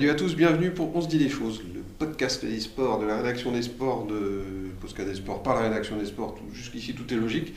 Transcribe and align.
Salut 0.00 0.12
à 0.12 0.14
tous, 0.14 0.34
bienvenue 0.34 0.70
pour 0.70 0.96
On 0.96 1.02
se 1.02 1.08
dit 1.08 1.18
les 1.18 1.28
choses, 1.28 1.60
le 1.74 1.82
podcast 1.82 2.42
des 2.42 2.58
sports, 2.60 3.00
de 3.00 3.04
la 3.04 3.18
rédaction 3.18 3.52
des 3.52 3.60
sports, 3.60 4.06
de 4.06 4.44
Posca 4.80 5.04
des 5.04 5.16
sports, 5.16 5.42
par 5.42 5.56
la 5.56 5.68
rédaction 5.68 5.98
des 5.98 6.06
sports, 6.06 6.38
jusqu'ici 6.54 6.94
tout 6.94 7.12
est 7.12 7.18
logique, 7.18 7.52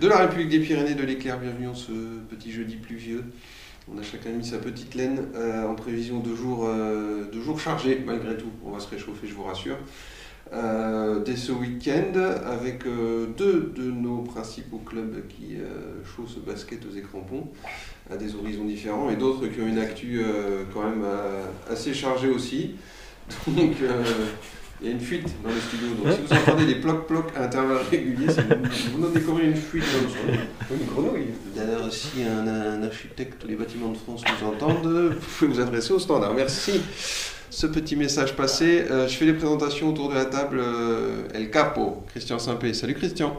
de 0.00 0.06
la 0.06 0.18
République 0.18 0.48
des 0.48 0.60
Pyrénées, 0.60 0.94
de 0.94 1.02
l'éclair, 1.02 1.40
bienvenue 1.40 1.66
en 1.66 1.74
ce 1.74 1.90
petit 2.30 2.52
jeudi 2.52 2.76
pluvieux. 2.76 3.24
On 3.92 3.98
a 3.98 4.04
chacun 4.04 4.30
mis 4.30 4.44
sa 4.44 4.58
petite 4.58 4.94
laine 4.94 5.26
euh, 5.34 5.66
en 5.66 5.74
prévision 5.74 6.20
de 6.20 6.36
jours, 6.36 6.66
euh, 6.68 7.28
de 7.32 7.40
jours 7.40 7.58
chargés, 7.58 8.00
malgré 8.06 8.36
tout. 8.36 8.52
On 8.64 8.70
va 8.70 8.78
se 8.78 8.86
réchauffer, 8.86 9.26
je 9.26 9.34
vous 9.34 9.42
rassure. 9.42 9.78
Euh, 10.52 11.18
dès 11.24 11.34
ce 11.34 11.50
week-end, 11.50 12.12
avec 12.46 12.84
deux 12.84 13.72
de 13.76 13.90
nos 13.90 14.18
principaux 14.18 14.78
clubs 14.78 15.26
qui 15.26 15.56
chaussent 16.04 16.38
basket 16.38 16.86
aux 16.86 16.96
écrampons 16.96 17.48
à 18.10 18.16
des 18.16 18.34
horizons 18.34 18.64
différents 18.64 19.10
et 19.10 19.16
d'autres 19.16 19.46
qui 19.48 19.60
ont 19.60 19.66
une 19.66 19.78
actu 19.78 20.20
euh, 20.20 20.64
quand 20.72 20.82
même 20.82 21.02
euh, 21.04 21.44
assez 21.70 21.92
chargée 21.92 22.28
aussi. 22.28 22.76
Donc 23.46 23.74
euh, 23.82 24.02
il 24.80 24.86
y 24.86 24.90
a 24.90 24.92
une 24.92 25.00
fuite 25.00 25.28
dans 25.42 25.50
le 25.50 25.60
studio. 25.60 25.88
Donc 25.88 26.14
si 26.14 26.20
vous 26.22 26.40
entendez 26.40 26.66
des 26.66 26.76
plocs-plocs 26.76 27.36
à 27.36 27.44
intervalles 27.44 27.84
réguliers, 27.90 28.32
c'est 28.32 28.46
vous, 28.48 29.02
vous 29.02 29.08
découvrez 29.08 29.46
une 29.46 29.56
fuite 29.56 29.84
dans 29.92 30.02
le 30.02 30.08
studio. 30.08 30.40
Une 30.70 30.86
grenouille. 30.86 31.26
D'ailleurs, 31.54 31.92
si 31.92 32.22
un, 32.22 32.82
architecte 32.82 33.44
ou 33.44 33.48
les 33.48 33.56
bâtiments 33.56 33.90
de 33.90 33.96
France 33.96 34.22
nous 34.24 34.46
entendent, 34.46 34.86
vous 34.86 35.26
pouvez 35.38 35.52
vous 35.52 35.60
adresser 35.60 35.92
au 35.92 35.98
standard. 35.98 36.32
Merci. 36.32 36.80
Ce 37.50 37.66
petit 37.66 37.96
message 37.96 38.36
passé, 38.36 38.84
je 38.88 39.12
fais 39.14 39.24
les 39.24 39.32
présentations 39.32 39.88
autour 39.88 40.10
de 40.10 40.14
la 40.14 40.26
table. 40.26 40.62
El 41.34 41.50
Capo, 41.50 42.04
Christian 42.08 42.38
Simpé. 42.38 42.72
Salut 42.72 42.94
Christian. 42.94 43.36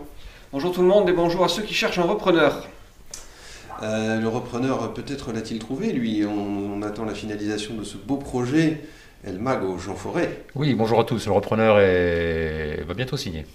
Bonjour 0.51 0.73
tout 0.73 0.81
le 0.81 0.87
monde 0.87 1.07
et 1.07 1.13
bonjour 1.13 1.45
à 1.45 1.47
ceux 1.47 1.61
qui 1.61 1.73
cherchent 1.73 1.99
un 1.99 2.03
repreneur. 2.03 2.67
Euh, 3.81 4.19
le 4.19 4.27
repreneur, 4.27 4.93
peut-être 4.93 5.31
l'a-t-il 5.31 5.59
trouvé, 5.59 5.91
lui. 5.91 6.25
On, 6.25 6.81
attend 6.81 7.05
la 7.05 7.13
finalisation 7.13 7.75
de 7.75 7.83
ce 7.83 7.97
beau 7.97 8.17
projet. 8.17 8.81
El 9.25 9.37
Mago, 9.37 9.77
Jean 9.77 9.95
Forêt. 9.95 10.43
Oui, 10.55 10.73
bonjour 10.73 10.99
à 10.99 11.03
tous. 11.03 11.25
Le 11.25 11.33
repreneur 11.33 11.75
va 11.75 12.93
bientôt 12.93 13.17
signer. 13.17 13.45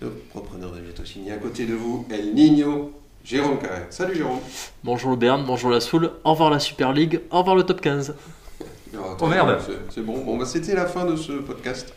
Le 0.00 0.12
repreneur 0.34 0.70
va 0.70 0.80
bientôt 0.80 1.04
signer. 1.04 1.32
À 1.32 1.36
côté 1.36 1.64
de 1.64 1.74
vous, 1.74 2.06
El 2.10 2.34
Nino, 2.34 2.92
Jérôme 3.24 3.58
Carré. 3.58 3.86
Salut 3.88 4.14
Jérôme. 4.14 4.40
Bonjour 4.82 5.10
le 5.10 5.16
Berne, 5.16 5.44
bonjour 5.46 5.70
la 5.70 5.80
Soul. 5.80 6.10
Au 6.24 6.32
revoir 6.32 6.50
la 6.50 6.58
Super 6.58 6.92
League, 6.92 7.22
au 7.30 7.38
revoir 7.38 7.56
le 7.56 7.62
top 7.62 7.80
15. 7.80 8.14
oh 8.94 9.26
merde 9.26 9.58
C'est 9.88 10.04
bon, 10.04 10.22
bon 10.22 10.36
bah, 10.36 10.44
c'était 10.44 10.74
la 10.74 10.84
fin 10.84 11.06
de 11.06 11.16
ce 11.16 11.32
podcast. 11.32 11.94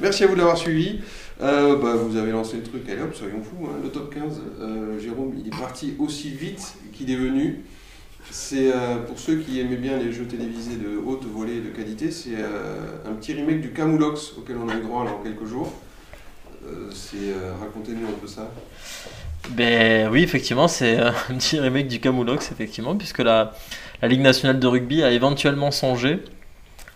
Merci 0.00 0.24
à 0.24 0.26
vous 0.26 0.32
de 0.32 0.38
l'avoir 0.38 0.58
suivi. 0.58 1.00
Euh, 1.42 1.76
bah, 1.76 1.94
vous 1.96 2.16
avez 2.16 2.30
lancé 2.30 2.56
le 2.58 2.62
truc, 2.62 2.88
allez 2.88 3.02
hop, 3.02 3.14
soyons 3.14 3.42
fous. 3.42 3.66
Hein. 3.66 3.80
Le 3.82 3.88
top 3.88 4.14
15, 4.14 4.40
euh, 4.60 4.98
Jérôme, 5.00 5.32
il 5.38 5.46
est 5.48 5.58
parti 5.58 5.94
aussi 5.98 6.30
vite 6.30 6.76
qu'il 6.92 7.10
est 7.10 7.16
venu. 7.16 7.64
C'est 8.30 8.72
euh, 8.72 8.98
pour 8.98 9.18
ceux 9.18 9.36
qui 9.36 9.60
aimaient 9.60 9.76
bien 9.76 9.98
les 9.98 10.12
jeux 10.12 10.26
télévisés 10.26 10.76
de 10.76 10.96
haute 10.96 11.24
volée 11.24 11.60
de 11.60 11.68
qualité, 11.68 12.10
c'est 12.10 12.36
un 13.06 13.12
petit 13.14 13.34
remake 13.34 13.60
du 13.60 13.72
Camoulox 13.72 14.34
auquel 14.38 14.56
on 14.56 14.68
a 14.68 14.76
eu 14.76 14.80
droit 14.80 15.04
dans 15.04 15.18
quelques 15.22 15.44
jours. 15.44 15.70
c'est 16.90 17.34
racontez-nous 17.60 18.06
un 18.06 18.18
peu 18.18 18.26
ça. 18.26 18.50
Ben 19.50 20.08
oui, 20.10 20.22
effectivement, 20.22 20.68
c'est 20.68 20.96
un 20.96 21.12
petit 21.36 21.60
remake 21.60 21.88
du 21.88 22.00
Camoulox, 22.00 22.50
effectivement, 22.50 22.96
puisque 22.96 23.18
la 23.18 23.52
Ligue 24.02 24.22
nationale 24.22 24.58
de 24.58 24.66
rugby 24.66 25.02
a 25.02 25.10
éventuellement 25.10 25.70
songé 25.70 26.20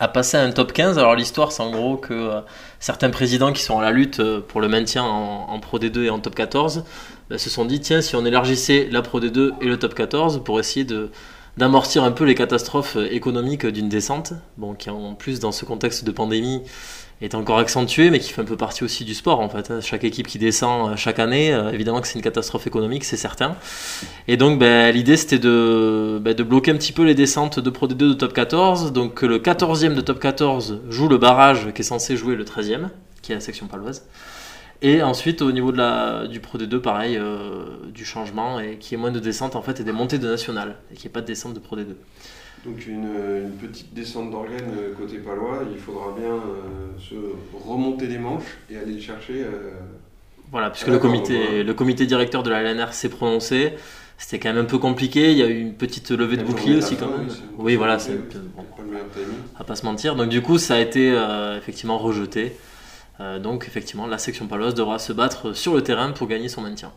à 0.01 0.09
passer 0.09 0.37
à 0.37 0.43
un 0.43 0.51
top 0.51 0.73
15. 0.73 0.99
Alors 0.99 1.15
l'histoire, 1.15 1.53
c'est 1.53 1.63
en 1.63 1.71
gros 1.71 1.97
que 1.97 2.15
euh, 2.15 2.41
certains 2.81 3.11
présidents 3.11 3.53
qui 3.53 3.63
sont 3.63 3.79
à 3.79 3.83
la 3.83 3.91
lutte 3.91 4.21
euh, 4.21 4.41
pour 4.41 4.61
le 4.61 4.69
maintien 4.69 5.03
en, 5.05 5.59
Pro 5.61 5.79
D2 5.79 6.05
et 6.05 6.11
en 6.11 6.19
top 6.21 6.35
14 6.35 6.85
bah, 7.31 7.39
se 7.39 7.51
sont 7.51 7.65
dit, 7.65 7.81
tiens, 7.81 8.01
si 8.01 8.17
on 8.17 8.25
élargissait 8.25 8.89
la 8.91 9.03
Pro 9.03 9.21
D2 9.21 9.55
et 9.61 9.67
le 9.67 9.79
top 9.79 9.95
14 9.95 10.43
pour 10.45 10.61
essayer 10.61 10.85
de 10.85 11.11
d'amortir 11.57 12.05
un 12.05 12.13
peu 12.13 12.23
les 12.23 12.37
catastrophes 12.37 12.97
euh, 12.97 13.13
économiques 13.13 13.67
d'une 13.67 13.89
descente, 13.89 14.33
bon, 14.59 14.75
qui 14.75 14.91
en 14.91 15.15
plus 15.15 15.41
dans 15.41 15.51
ce 15.51 15.65
contexte 15.65 16.05
de 16.05 16.13
pandémie 16.13 16.63
est 17.21 17.35
encore 17.35 17.59
accentué, 17.59 18.11
mais 18.11 18.21
qui 18.21 18.33
fait 18.33 18.43
un 18.43 18.45
peu 18.45 18.57
partie 18.57 18.85
aussi 18.85 19.05
du 19.05 19.15
sport 19.15 19.41
en 19.41 19.49
fait. 19.49 19.71
Hein. 19.71 19.81
Chaque 19.81 20.05
équipe 20.05 20.27
qui 20.27 20.39
descend 20.39 20.93
euh, 20.93 20.97
chaque 20.97 21.19
année, 21.19 21.53
euh, 21.53 21.73
évidemment 21.73 22.01
que 22.01 22.07
c'est 22.07 22.15
une 22.15 22.23
catastrophe 22.23 22.67
économique, 22.67 23.05
c'est 23.05 23.17
certain. 23.17 23.57
Et 24.29 24.37
donc 24.37 24.59
ben, 24.59 24.93
l'idée 24.95 25.17
c'était 25.17 25.39
de, 25.39 26.19
ben, 26.21 26.35
de 26.35 26.43
bloquer 26.43 26.71
un 26.71 26.77
petit 26.77 26.93
peu 26.93 27.03
les 27.05 27.15
descentes 27.15 27.59
de 27.59 27.71
Pro 27.71 27.89
D2 27.89 27.95
de 27.95 28.13
top 28.13 28.33
14. 28.33 28.93
Donc 28.93 29.23
le 29.23 29.39
14e 29.39 29.95
de 29.95 30.01
top 30.01 30.21
14 30.21 30.81
joue 30.89 31.09
le 31.09 31.19
barrage 31.19 31.73
qui 31.75 31.83
est 31.83 31.85
censé 31.85 32.17
jouer 32.17 32.37
le 32.37 32.45
13e, 32.45 32.89
qui 33.23 33.33
est 33.33 33.35
la 33.35 33.41
section 33.41 33.67
paloise. 33.67 34.05
Et 34.81 35.03
ensuite 35.03 35.43
au 35.43 35.51
niveau 35.51 35.73
de 35.73 35.79
la, 35.79 36.29
du 36.29 36.39
Pro 36.39 36.57
D2, 36.57 36.79
pareil, 36.79 37.17
euh, 37.17 37.65
du 37.93 38.05
changement, 38.05 38.61
et 38.61 38.77
qui 38.77 38.95
est 38.95 38.97
moins 38.97 39.11
de 39.11 39.19
descente 39.19 39.57
en 39.57 39.63
fait 39.63 39.81
et 39.81 39.85
des 39.85 39.93
montées 39.93 40.19
de 40.19 40.29
national, 40.29 40.77
et 40.93 40.95
qui 40.95 41.09
n'y 41.09 41.13
pas 41.13 41.21
de 41.21 41.27
descente 41.27 41.55
de 41.55 41.59
Pro 41.59 41.77
D2. 41.77 41.95
Donc 42.69 42.87
une, 42.87 43.51
petite 43.61 43.95
descente 43.95 44.31
d'organes 44.31 44.75
euh, 44.77 44.95
côté 44.95 45.19
palois, 45.19 45.61
il 45.73 45.79
faudra 45.79 46.15
bien 46.19 46.35
euh, 46.35 46.91
se 46.99 47.15
remonter 47.67 48.07
les 48.07 48.19
manches 48.19 48.59
et 48.71 48.77
aller 48.77 49.01
chercher. 49.01 49.43
Euh, 49.43 49.71
voilà, 50.51 50.71
puisque 50.71 50.89
le 50.89 50.99
comité, 50.99 51.63
le 51.63 51.75
comité 51.75 52.05
directeur 52.05 52.43
de 52.43 52.51
la 52.51 52.63
LNR 52.63 52.93
s'est 52.93 53.09
prononcé. 53.09 53.73
C'était 54.19 54.39
quand 54.39 54.53
même 54.53 54.65
un 54.65 54.67
peu 54.67 54.79
compliqué. 54.79 55.33
Il 55.33 55.39
y 55.39 55.43
a 55.43 55.47
eu 55.47 55.61
une 55.61 55.75
petite 55.75 56.11
levée 56.11 56.37
de 56.37 56.43
bouclier 56.43 56.77
aussi 56.77 56.97
quand 56.97 57.09
même. 57.09 57.29
Oui, 57.57 57.77
voilà, 57.77 57.99
c'est 57.99 58.17
bon, 58.17 58.65
à 59.59 59.65
pas 59.65 59.77
se 59.77 59.87
mentir. 59.87 60.15
Donc 60.17 60.29
du 60.29 60.43
coup, 60.43 60.59
ça 60.59 60.75
a 60.75 60.79
été 60.79 61.15
effectivement 61.57 61.99
rejeté. 61.99 62.57
donc 63.43 63.67
effectivement, 63.67 64.07
la 64.07 64.19
section 64.19 64.47
paloise 64.47 64.75
devra 64.75 64.99
se 64.99 65.13
battre 65.13 65.53
sur 65.53 65.75
le 65.75 65.83
terrain 65.83 66.11
pour 66.11 66.27
gagner 66.27 66.49
son 66.49 66.63
maintien. 66.63 66.91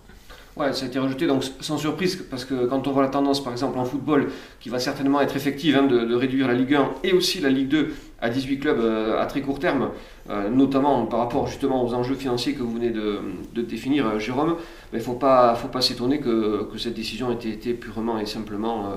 Ouais, 0.57 0.73
ça 0.73 0.83
a 0.83 0.87
été 0.89 0.99
rejeté, 0.99 1.27
donc 1.27 1.45
sans 1.61 1.77
surprise, 1.77 2.17
parce 2.29 2.43
que 2.43 2.65
quand 2.65 2.85
on 2.85 2.91
voit 2.91 3.03
la 3.03 3.09
tendance, 3.09 3.41
par 3.41 3.53
exemple, 3.53 3.79
en 3.79 3.85
football, 3.85 4.27
qui 4.59 4.67
va 4.67 4.79
certainement 4.79 5.21
être 5.21 5.37
effective, 5.37 5.77
hein, 5.77 5.87
de, 5.87 6.13
réduire 6.13 6.47
la 6.47 6.53
Ligue 6.53 6.75
1 6.75 6.89
et 7.05 7.13
aussi 7.13 7.39
la 7.39 7.49
Ligue 7.49 7.69
2 7.69 7.93
à 8.19 8.29
18 8.29 8.59
clubs 8.59 8.79
euh, 8.79 9.21
à 9.21 9.25
très 9.27 9.39
court 9.41 9.59
terme, 9.59 9.91
euh, 10.29 10.49
notamment 10.49 11.05
par 11.05 11.19
rapport 11.19 11.47
justement 11.47 11.85
aux 11.85 11.93
enjeux 11.93 12.15
financiers 12.15 12.53
que 12.53 12.63
vous 12.63 12.73
venez 12.73 12.89
de, 12.89 13.21
définir, 13.61 14.05
euh, 14.05 14.19
Jérôme, 14.19 14.57
il 14.91 14.97
ne 14.97 15.01
faut 15.01 15.13
pas, 15.13 15.55
faut 15.55 15.69
pas 15.69 15.79
s'étonner 15.79 16.19
que, 16.19 16.63
que, 16.69 16.77
cette 16.77 16.95
décision 16.95 17.31
ait 17.31 17.35
été 17.35 17.73
purement 17.73 18.19
et 18.19 18.25
simplement 18.25 18.95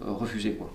refusée. 0.00 0.52
Quoi. 0.52 0.70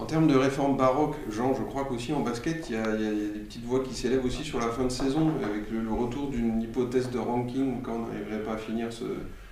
En 0.00 0.06
termes 0.06 0.26
de 0.26 0.34
réforme 0.34 0.76
baroque, 0.76 1.14
Jean, 1.30 1.54
je 1.54 1.62
crois 1.62 1.84
qu'aussi 1.84 2.12
en 2.12 2.20
basket, 2.20 2.68
il 2.68 2.74
y, 2.74 2.78
a, 2.78 2.96
des 2.96 3.38
petites 3.46 3.64
voix 3.64 3.80
qui 3.84 3.94
s'élèvent 3.94 4.24
aussi 4.24 4.42
sur 4.42 4.58
la 4.58 4.68
fin 4.68 4.84
de 4.84 4.88
saison, 4.88 5.30
avec 5.44 5.70
le, 5.70 5.82
le 5.82 5.92
retour 5.92 6.30
d'une 6.30 6.60
hypothèse 6.60 7.10
de 7.10 7.18
ranking 7.18 7.80
quand 7.82 7.92
on 7.92 8.12
n'arriverait 8.12 8.42
pas 8.42 8.54
à 8.54 8.56
finir 8.56 8.92
ce 8.92 9.04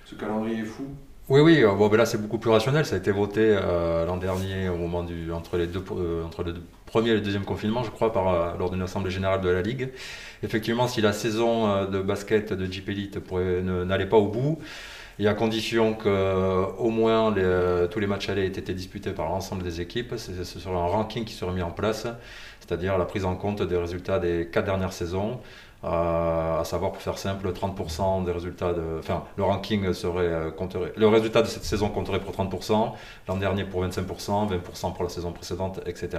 ce 0.09 0.15
calendrier 0.15 0.59
est 0.59 0.65
fou. 0.65 0.85
Oui, 1.27 1.41
oui, 1.41 1.61
euh, 1.61 1.73
bon, 1.73 1.89
ben 1.89 1.97
là 1.97 2.05
c'est 2.05 2.21
beaucoup 2.21 2.37
plus 2.37 2.49
rationnel. 2.49 2.85
Ça 2.85 2.95
a 2.95 2.97
été 2.97 3.11
voté 3.11 3.41
euh, 3.41 4.05
l'an 4.05 4.15
dernier 4.15 4.69
au 4.69 4.77
moment 4.77 5.03
du, 5.03 5.29
entre, 5.33 5.57
euh, 5.57 6.43
le 6.45 6.53
premier 6.85 7.09
et 7.09 7.15
le 7.15 7.21
deuxième 7.21 7.43
confinement, 7.43 7.83
je 7.83 7.91
crois, 7.91 8.13
par, 8.13 8.57
lors 8.57 8.69
d'une 8.69 8.81
assemblée 8.81 9.11
générale 9.11 9.41
de 9.41 9.49
la 9.49 9.61
Ligue. 9.61 9.89
Effectivement, 10.43 10.87
si 10.87 11.01
la 11.01 11.11
saison 11.11 11.85
de 11.85 11.99
basket 11.99 12.53
de 12.53 12.71
Jeep 12.71 12.87
Elite 12.87 13.19
n'allait 13.31 14.05
pas 14.05 14.15
au 14.15 14.27
bout, 14.27 14.59
et 15.19 15.27
à 15.27 15.33
condition 15.33 15.95
que 15.95 16.77
au 16.77 16.89
moins 16.89 17.33
tous 17.91 17.99
les 17.99 18.07
matchs 18.07 18.29
allés 18.29 18.43
aient 18.43 18.47
été 18.47 18.73
disputés 18.73 19.11
par 19.11 19.27
l'ensemble 19.27 19.63
des 19.63 19.81
équipes, 19.81 20.13
ce 20.15 20.43
sera 20.43 20.79
un 20.79 20.87
ranking 20.87 21.25
qui 21.25 21.33
serait 21.33 21.51
mis 21.51 21.63
en 21.63 21.71
place, 21.71 22.07
c'est-à-dire 22.61 22.97
la 22.97 23.05
prise 23.05 23.25
en 23.25 23.35
compte 23.35 23.63
des 23.63 23.77
résultats 23.77 24.19
des 24.19 24.47
quatre 24.49 24.65
dernières 24.65 24.93
saisons, 24.93 25.41
à 25.83 26.63
savoir 26.65 26.91
pour 26.91 27.01
faire 27.01 27.19
simple 27.19 27.51
30% 27.51 28.25
des 28.25 28.31
résultats 28.31 28.73
de 28.73 28.81
enfin 28.97 29.23
le 29.37 29.43
ranking 29.43 29.93
serait 29.93 30.23
euh, 30.23 30.49
compterait, 30.49 30.91
le 30.97 31.07
résultat 31.07 31.43
de 31.43 31.47
cette 31.47 31.65
saison 31.65 31.89
compterait 31.89 32.19
pour 32.19 32.33
30% 32.33 32.93
l'an 33.27 33.37
dernier 33.37 33.63
pour 33.63 33.85
25% 33.85 34.49
20% 34.49 34.93
pour 34.95 35.03
la 35.03 35.09
saison 35.09 35.31
précédente 35.31 35.79
etc 35.85 36.09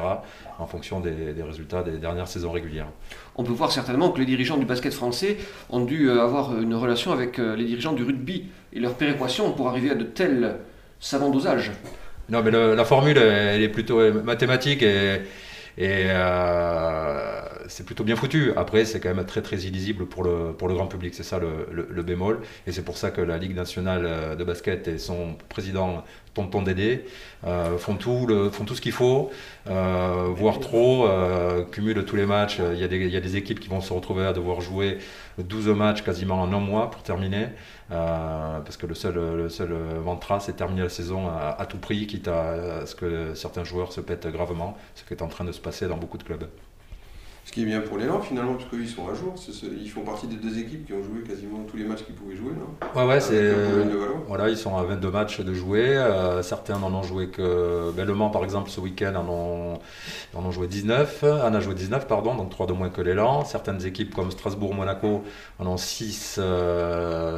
en 0.60 0.66
fonction 0.66 1.00
des, 1.00 1.32
des, 1.32 1.42
résultats 1.42 1.82
des 1.82 1.98
dernières 1.98 2.28
saisons 2.28 2.52
régulières. 2.52 2.86
On 3.34 3.42
peut 3.42 3.52
voir 3.52 3.72
certainement 3.72 4.10
que 4.10 4.20
les 4.20 4.26
dirigeants 4.26 4.58
du 4.58 4.64
basket 4.64 4.94
français 4.94 5.38
ont 5.70 5.84
dû 5.84 6.08
euh, 6.08 6.22
avoir 6.22 6.56
une 6.56 6.74
relation 6.74 7.10
avec 7.10 7.38
les 7.38 7.64
dirigeants 7.64 7.94
du 7.94 8.04
rugby 8.04 8.44
et 8.72 8.78
leur 8.78 8.94
péréquation 8.94 9.52
pour 9.52 9.68
arriver 9.68 9.90
à 9.90 9.96
de 9.96 10.04
tels 10.04 10.56
savants 11.00 11.30
dosages. 11.30 11.72
Non 12.28 12.42
mais 12.42 12.52
la 12.52 12.84
formule 12.84 13.18
elle 13.18 13.62
est 13.62 13.68
plutôt 13.68 14.12
mathématique 14.22 14.82
et 14.82 15.22
et 15.78 16.06
euh, 16.08 17.40
c'est 17.68 17.84
plutôt 17.84 18.04
bien 18.04 18.16
foutu. 18.16 18.52
Après, 18.56 18.84
c'est 18.84 19.00
quand 19.00 19.14
même 19.14 19.24
très 19.24 19.42
très 19.42 19.58
illisible 19.58 20.06
pour 20.06 20.24
le, 20.24 20.52
pour 20.52 20.68
le 20.68 20.74
grand 20.74 20.86
public. 20.86 21.14
C'est 21.14 21.22
ça 21.22 21.38
le, 21.38 21.68
le, 21.70 22.02
bémol. 22.02 22.40
Et 22.66 22.72
c'est 22.72 22.82
pour 22.82 22.96
ça 22.96 23.10
que 23.10 23.20
la 23.20 23.38
Ligue 23.38 23.54
nationale 23.54 24.36
de 24.36 24.44
basket 24.44 24.88
et 24.88 24.98
son 24.98 25.36
président 25.48 26.04
Tonton 26.38 26.62
Dédé 26.62 27.04
euh, 27.44 27.78
font, 27.78 27.96
tout 27.96 28.26
le, 28.26 28.50
font 28.50 28.64
tout 28.64 28.74
ce 28.74 28.80
qu'il 28.80 28.92
faut, 28.92 29.30
euh, 29.66 30.28
voire 30.34 30.60
trop, 30.60 31.06
euh, 31.06 31.64
cumulent 31.64 32.04
tous 32.04 32.16
les 32.16 32.26
matchs. 32.26 32.60
Il 32.72 32.78
y, 32.78 32.84
a 32.84 32.88
des, 32.88 32.98
il 32.98 33.10
y, 33.10 33.16
a 33.16 33.20
des, 33.20 33.36
équipes 33.36 33.60
qui 33.60 33.68
vont 33.68 33.80
se 33.80 33.92
retrouver 33.92 34.24
à 34.24 34.32
devoir 34.32 34.60
jouer 34.60 34.98
12 35.38 35.68
matchs 35.68 36.02
quasiment 36.02 36.40
en 36.40 36.52
un 36.52 36.60
mois 36.60 36.90
pour 36.90 37.02
terminer. 37.02 37.48
Euh, 37.90 38.60
parce 38.60 38.76
que 38.76 38.86
le 38.86 38.94
seul, 38.94 39.14
le 39.14 39.48
seul 39.48 39.74
mantra, 40.04 40.40
c'est 40.40 40.54
terminer 40.54 40.82
la 40.82 40.88
saison 40.88 41.28
à, 41.28 41.66
tout 41.66 41.78
prix, 41.78 42.06
quitte 42.06 42.28
à, 42.28 42.86
ce 42.86 42.94
que 42.94 43.34
certains 43.34 43.64
joueurs 43.64 43.92
se 43.92 44.00
pètent 44.00 44.28
gravement, 44.28 44.76
ce 44.94 45.04
qui 45.04 45.14
est 45.14 45.22
en 45.22 45.28
train 45.28 45.44
de 45.44 45.52
se 45.52 45.60
passer 45.60 45.88
dans 45.88 45.96
beaucoup 45.96 46.18
de 46.18 46.24
clubs. 46.24 46.48
Ce 47.48 47.52
qui 47.54 47.62
est 47.62 47.64
bien 47.64 47.80
pour 47.80 47.96
l'élan 47.96 48.20
finalement, 48.20 48.56
parce 48.56 48.68
qu'ils 48.68 48.86
sont 48.86 49.08
à 49.08 49.14
jour. 49.14 49.32
C'est 49.36 49.66
ils 49.68 49.88
font 49.88 50.02
partie 50.02 50.26
des 50.26 50.36
deux 50.36 50.58
équipes 50.58 50.86
qui 50.86 50.92
ont 50.92 51.02
joué 51.02 51.22
quasiment 51.26 51.64
tous 51.64 51.78
les 51.78 51.84
matchs 51.84 52.04
qu'ils 52.04 52.14
pouvaient 52.14 52.36
jouer. 52.36 52.50
Non? 52.50 52.76
Ouais, 52.94 53.08
ouais, 53.08 53.20
c'est. 53.20 53.40
De 53.40 53.96
Valois. 53.96 54.22
Voilà, 54.26 54.50
ils 54.50 54.58
sont 54.58 54.76
à 54.76 54.82
22 54.82 55.10
matchs 55.10 55.40
de 55.40 55.54
jouer. 55.54 55.96
Euh, 55.96 56.42
certains 56.42 56.78
n'en 56.78 56.92
ont 56.92 57.02
joué 57.02 57.28
que. 57.28 57.90
Ben, 57.96 58.06
Le 58.06 58.12
Mans, 58.12 58.28
par 58.28 58.44
exemple, 58.44 58.68
ce 58.68 58.82
week-end, 58.82 59.14
en 59.14 59.26
ont, 59.30 59.78
en 60.34 60.44
ont 60.44 60.50
joué 60.50 60.66
19. 60.66 61.24
En 61.24 61.54
a 61.54 61.60
joué 61.60 61.74
19, 61.74 62.06
pardon, 62.06 62.34
donc 62.34 62.50
3 62.50 62.66
de 62.66 62.74
moins 62.74 62.90
que 62.90 63.00
l'élan. 63.00 63.46
Certaines 63.46 63.82
équipes 63.86 64.14
comme 64.14 64.30
Strasbourg-Monaco 64.30 65.24
en 65.58 65.66
ont 65.66 65.78
6, 65.78 66.40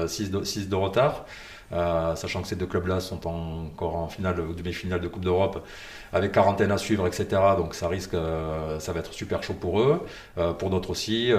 6, 0.08 0.30
de, 0.32 0.42
6 0.42 0.68
de 0.68 0.74
retard. 0.74 1.24
Euh, 1.72 2.16
sachant 2.16 2.42
que 2.42 2.48
ces 2.48 2.56
deux 2.56 2.66
clubs-là 2.66 2.98
sont 2.98 3.26
encore 3.28 3.94
en 3.94 4.08
finale 4.08 4.40
ou 4.40 4.54
demi-finale 4.54 5.00
de 5.00 5.06
Coupe 5.06 5.24
d'Europe 5.24 5.64
avec 6.12 6.32
quarantaine 6.32 6.72
à 6.72 6.78
suivre, 6.78 7.06
etc. 7.06 7.26
Donc 7.56 7.74
ça 7.74 7.86
risque, 7.88 8.14
euh, 8.14 8.80
ça 8.80 8.92
va 8.92 9.00
être 9.00 9.12
super 9.12 9.42
chaud 9.42 9.54
pour 9.54 9.80
eux. 9.80 10.04
Euh, 10.38 10.52
pour 10.52 10.70
d'autres 10.70 10.90
aussi, 10.90 11.32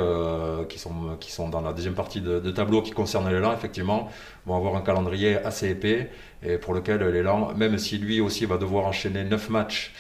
qui, 0.70 0.80
sont, 0.80 1.50
dans 1.50 1.62
la 1.62 1.74
deuxième 1.74 1.96
partie 1.96 2.22
de, 2.22 2.52
tableau 2.52 2.82
qui 2.82 2.92
concerne 2.92 3.30
l'élan, 3.30 3.54
effectivement, 3.54 4.10
vont 4.46 4.56
avoir 4.56 4.76
un 4.76 4.82
calendrier 4.82 5.38
assez 5.38 5.70
épais 5.70 6.10
et 6.44 6.58
pour 6.58 6.74
lequel 6.74 7.02
l'élan, 7.02 7.54
même 7.54 7.78
si 7.78 7.98
lui 7.98 8.22
aussi 8.22 8.46
va 8.46 8.58
devoir 8.58 8.86
enchaîner 8.86 9.24
9 9.24 9.50
matchs 9.50 9.94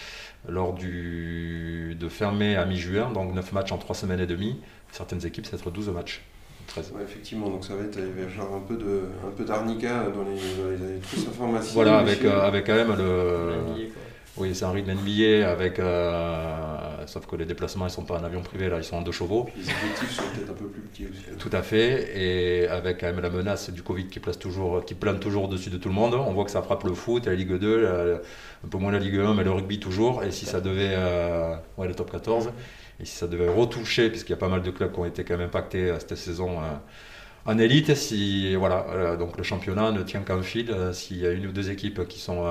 lors 0.48 0.74
du, 0.74 1.96
de 2.00 2.10
fin 2.10 2.32
mai 2.32 2.56
à 2.56 2.66
mi-juin, 2.66 3.12
donc 3.12 3.34
9 3.34 3.52
matchs 3.52 3.72
en 3.72 3.78
3 3.78 3.96
semaines 3.96 4.20
et 4.20 4.26
demie, 4.26 4.60
certaines 4.92 5.26
équipes, 5.26 5.46
ça 5.46 5.58
va 5.58 5.62
être 5.62 5.72
12 5.72 5.90
matchs. 5.90 6.24
13. 6.74 6.92
Ouais, 6.96 7.04
effectivement, 7.04 7.50
donc 7.50 7.64
ça 7.66 7.76
va 7.76 7.84
être, 7.84 8.00
avoir 8.40 8.56
un 8.58 8.64
peu 8.68 8.76
de, 8.76 9.02
un 9.28 9.32
peu 9.36 9.44
d'arnica 9.44 10.06
dans 10.14 10.24
les, 10.24 10.36
dans 10.62 10.70
les, 10.70 10.78
dans 10.78 10.86
les 10.94 11.00
trousses 11.00 11.28
informatiques. 11.28 11.74
Voilà, 11.74 11.98
avec, 12.00 12.24
euh, 12.26 12.42
avec 12.42 12.66
quand 12.66 12.76
même 12.76 12.96
le. 12.98 13.92
Oui, 14.38 14.56
c'est 14.56 14.64
un 14.64 14.72
rythme 14.72 14.92
NBA 14.94 15.50
avec. 15.50 15.78
euh, 15.80 17.06
sauf 17.06 17.26
que 17.26 17.36
les 17.36 17.46
déplacements, 17.46 17.86
ils 17.88 17.92
sont 17.92 18.06
pas 18.06 18.18
en 18.18 18.24
avion 18.24 18.42
privé, 18.42 18.70
là, 18.70 18.78
ils 18.78 18.84
sont 18.84 18.96
en 18.96 19.02
deux 19.02 19.12
chevaux. 19.12 19.50
Les 19.58 19.64
effectifs 19.64 20.12
sont 20.12 20.24
peut-être 20.34 20.52
un 20.52 20.54
peu 20.54 20.68
plus 20.68 20.82
petits 20.82 21.06
aussi. 21.06 21.38
Tout 21.38 21.50
à 21.52 21.62
fait, 21.62 22.10
et 22.18 22.68
avec 22.70 23.02
quand 23.02 23.08
même 23.08 23.20
la 23.20 23.30
menace 23.30 23.70
du 23.70 23.84
Covid 23.84 24.08
qui, 24.08 24.20
place 24.22 24.40
toujours, 24.40 24.86
qui 24.86 24.94
plane 24.96 25.20
toujours 25.20 25.44
au-dessus 25.46 25.70
de 25.70 25.78
tout 25.78 25.90
le 25.90 25.96
monde. 25.96 26.16
On 26.16 26.32
voit 26.32 26.46
que 26.46 26.52
ça 26.52 26.62
frappe 26.62 26.86
le 26.86 26.94
foot, 26.94 27.26
la 27.26 27.36
Ligue 27.36 27.58
2, 27.58 27.82
la- 27.82 28.22
un 28.64 28.68
peu 28.70 28.78
moins 28.78 28.92
la 28.94 29.00
Ligue 29.00 29.18
1, 29.20 29.34
mais 29.34 29.44
le 29.44 29.52
rugby 29.52 29.80
toujours. 29.80 30.24
Et 30.24 30.32
si 30.32 30.46
ça 30.46 30.62
devait. 30.62 30.94
euh, 30.94 31.54
ouais, 31.78 31.88
le 31.90 31.94
top 31.96 32.12
14. 32.12 32.52
Et 33.02 33.06
si 33.06 33.16
ça 33.16 33.28
devait 33.28 33.50
retoucher, 33.50 34.10
puisqu'il 34.10 34.32
y 34.32 34.36
a 34.36 34.38
pas 34.38 34.48
mal 34.48 34.62
de 34.62 34.70
clubs 34.70 34.92
qui 34.92 35.00
ont 35.00 35.06
été 35.06 35.24
quand 35.24 35.36
même 35.36 35.48
impactés 35.48 35.90
euh, 35.90 36.00
cette 36.00 36.16
saison 36.16 36.60
euh, 36.60 36.76
en 37.46 37.58
élite, 37.58 37.96
si, 37.96 38.54
voilà, 38.56 38.86
euh, 38.90 39.18
donc 39.18 39.38
le 39.38 39.44
championnat 39.44 39.92
ne 39.92 40.04
tient 40.04 40.22
qu'un 40.22 40.44
fil. 40.44 40.76
S'il 40.94 41.18
y 41.18 41.26
a 41.26 41.32
une 41.32 41.48
ou 41.48 41.52
deux 41.52 41.72
équipes 41.72 42.08
qui 42.08 42.20
sont 42.20 42.46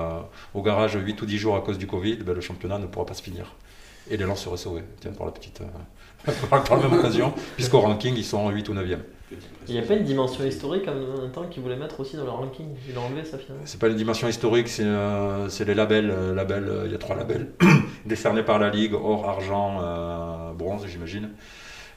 au 0.53 0.63
garage 0.63 0.95
8 0.95 1.23
ou 1.23 1.27
10 1.27 1.39
jours 1.39 1.57
à 1.57 1.61
cause 1.61 1.79
du 1.79 1.87
Covid, 1.87 2.17
ben, 2.17 2.35
le 2.35 2.41
championnat 2.41 2.79
ne 2.79 2.87
pourra 2.87 3.07
pas 3.07 3.15
se 3.15 3.23
finir. 3.23 3.55
Et 4.11 4.17
l'élan 4.17 4.35
serait 4.35 4.57
sauvé, 4.57 4.83
tiens, 5.01 5.13
par 5.13 5.27
la 5.27 5.33
petite. 5.33 5.63
par 6.51 6.65
la 6.69 6.89
même 6.89 6.99
occasion, 6.99 7.33
puisqu'au 7.55 7.81
ranking, 7.81 8.17
ils 8.17 8.25
sont 8.25 8.51
8 8.51 8.69
ou 8.69 8.75
9e. 8.75 8.99
Il 9.69 9.75
n'y 9.75 9.79
a 9.79 9.83
pas 9.83 9.95
une 9.95 10.05
dimension 10.05 10.45
historique 10.45 10.89
en 10.89 10.95
même 10.95 11.31
temps 11.31 11.45
qu'ils 11.45 11.63
voulaient 11.63 11.77
mettre 11.77 12.01
aussi 12.01 12.17
dans 12.17 12.25
le 12.25 12.31
ranking. 12.31 12.67
Ils 12.89 12.95
l'ont 12.95 13.03
enlevé 13.03 13.25
ça 13.25 13.39
finalement. 13.39 13.63
C'est 13.65 13.79
pas 13.79 13.89
une 13.89 13.97
dimension 13.97 14.27
historique, 14.27 14.69
c'est 14.69 14.83
euh, 14.83 15.49
c'est 15.49 15.65
les 15.65 15.75
labels. 15.75 16.11
euh, 16.11 16.35
labels, 16.35 16.69
euh, 16.69 16.83
il 16.87 16.93
y 16.93 16.95
a 16.95 16.99
trois 16.99 17.15
labels 17.15 17.53
décernés 18.07 18.43
par 18.43 18.59
la 18.59 18.71
Ligue, 18.71 18.95
or, 18.95 19.29
argent, 19.29 19.81
bronze, 20.61 20.87
j'imagine. 20.87 21.31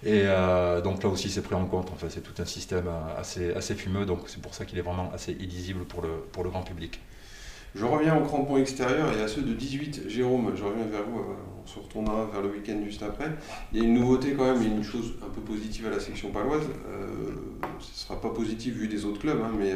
Et 0.05 0.23
euh, 0.25 0.81
donc 0.81 1.01
là 1.03 1.09
aussi, 1.09 1.29
c'est 1.29 1.41
pris 1.41 1.55
en 1.55 1.65
compte. 1.65 1.89
Enfin, 1.93 2.07
c'est 2.09 2.21
tout 2.21 2.41
un 2.41 2.45
système 2.45 2.87
euh, 2.87 3.19
assez, 3.19 3.53
assez 3.53 3.75
fumeux, 3.75 4.05
donc 4.05 4.21
c'est 4.27 4.41
pour 4.41 4.53
ça 4.53 4.65
qu'il 4.65 4.77
est 4.77 4.81
vraiment 4.81 5.11
assez 5.13 5.31
illisible 5.31 5.85
pour 5.85 6.01
le, 6.01 6.09
pour 6.31 6.43
le 6.43 6.49
grand 6.49 6.63
public. 6.63 6.99
Je 7.75 7.85
reviens 7.85 8.15
aux 8.17 8.23
crampons 8.23 8.57
extérieurs 8.57 9.17
et 9.17 9.21
à 9.21 9.27
ceux 9.27 9.41
de 9.41 9.53
18. 9.53 10.03
Jérôme, 10.07 10.51
je 10.55 10.63
reviens 10.63 10.85
vers 10.85 11.03
vous, 11.03 11.19
euh, 11.19 11.63
on 11.63 11.67
se 11.67 11.79
retournera 11.79 12.29
vers 12.31 12.41
le 12.41 12.49
week-end 12.49 12.79
juste 12.85 13.01
après. 13.01 13.31
Il 13.71 13.79
y 13.79 13.81
a 13.81 13.85
une 13.85 13.95
nouveauté 13.95 14.33
quand 14.33 14.45
même, 14.45 14.61
une 14.61 14.83
chose 14.83 15.13
un 15.25 15.29
peu 15.29 15.41
positive 15.41 15.87
à 15.87 15.89
la 15.89 15.99
section 15.99 16.29
paloise. 16.29 16.67
Ce 17.79 17.91
ne 17.91 17.95
sera 17.95 18.21
pas 18.21 18.29
positif 18.29 18.75
vu 18.75 18.87
des 18.87 19.05
autres 19.05 19.19
clubs, 19.19 19.41
hein, 19.41 19.51
mais 19.57 19.71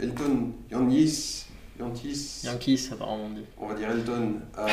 Elton 0.00 0.52
Yannis, 0.70 1.46
Yantis, 1.80 2.42
Yankees, 2.44 2.90
apparemment 2.92 3.30
on 3.58 3.66
va 3.66 3.74
dire 3.74 3.90
Elton, 3.90 4.34
a, 4.56 4.66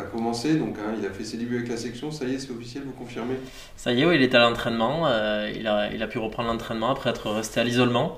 a 0.00 0.02
commencé. 0.04 0.56
Donc 0.56 0.76
hein, 0.78 0.94
il 0.98 1.06
a 1.06 1.10
fait 1.10 1.24
ses 1.24 1.36
débuts 1.36 1.56
avec 1.58 1.68
la 1.68 1.76
section, 1.76 2.10
ça 2.10 2.24
y 2.24 2.34
est, 2.34 2.38
c'est 2.38 2.50
officiel, 2.50 2.82
vous 2.84 2.92
confirmez? 2.92 3.36
Ça 3.76 3.92
y 3.92 4.02
est, 4.02 4.06
oui, 4.06 4.16
il 4.16 4.22
est 4.22 4.34
à 4.34 4.40
l'entraînement. 4.40 5.06
euh, 5.06 5.52
il, 5.54 5.66
a, 5.66 5.92
il 5.92 6.02
a 6.02 6.06
pu 6.06 6.18
reprendre 6.18 6.48
l'entraînement 6.48 6.90
après 6.90 7.10
être 7.10 7.30
resté 7.30 7.60
à 7.60 7.64
l'isolement. 7.64 8.16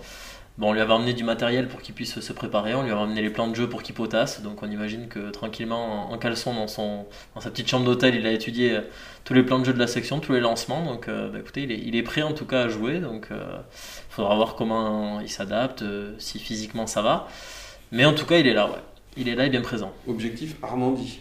Bon, 0.58 0.70
on 0.70 0.72
lui 0.72 0.80
avait 0.80 0.94
emmené 0.94 1.12
du 1.12 1.22
matériel 1.22 1.68
pour 1.68 1.82
qu'il 1.82 1.94
puisse 1.94 2.18
se 2.18 2.32
préparer, 2.32 2.74
on 2.74 2.82
lui 2.82 2.90
a 2.90 2.96
emmené 2.96 3.20
les 3.20 3.28
plans 3.28 3.46
de 3.46 3.54
jeu 3.54 3.68
pour 3.68 3.82
qu'il 3.82 3.94
potasse. 3.94 4.40
Donc 4.40 4.62
on 4.62 4.70
imagine 4.70 5.06
que 5.08 5.28
tranquillement, 5.30 6.10
en, 6.10 6.16
caleçon, 6.16 6.54
dans, 6.54 6.66
son, 6.66 7.04
dans 7.34 7.42
sa 7.42 7.50
petite 7.50 7.68
chambre 7.68 7.84
d'hôtel, 7.84 8.14
il 8.14 8.26
a 8.26 8.30
étudié 8.32 8.76
euh, 8.76 8.80
tous 9.24 9.34
les 9.34 9.42
plans 9.42 9.58
de 9.58 9.64
jeu 9.66 9.74
de 9.74 9.78
la 9.78 9.86
section, 9.86 10.18
tous 10.18 10.32
les 10.32 10.40
lancements. 10.40 10.82
Donc 10.82 11.08
euh, 11.08 11.28
bah, 11.28 11.40
écoutez, 11.40 11.64
il 11.64 11.72
est, 11.72 11.78
il 11.84 11.94
est 11.94 12.02
prêt 12.02 12.22
en 12.22 12.32
tout 12.32 12.46
cas 12.46 12.62
à 12.62 12.68
jouer. 12.70 13.00
Donc 13.00 13.26
il 13.30 13.36
faudra 14.08 14.34
voir 14.34 14.54
comment 14.54 15.20
il 15.20 15.28
s'adapte, 15.28 15.82
euh, 15.82 16.14
si 16.18 16.38
physiquement 16.38 16.86
ça 16.86 17.02
va. 17.02 17.28
Mais 17.92 18.04
en 18.04 18.12
tout 18.12 18.26
cas, 18.26 18.38
il 18.38 18.46
est 18.46 18.54
là, 18.54 18.66
ouais. 18.66 18.82
Il 19.16 19.28
est 19.28 19.34
là 19.34 19.46
et 19.46 19.50
bien 19.50 19.62
présent. 19.62 19.92
Objectif 20.06 20.56
Armandie. 20.62 21.20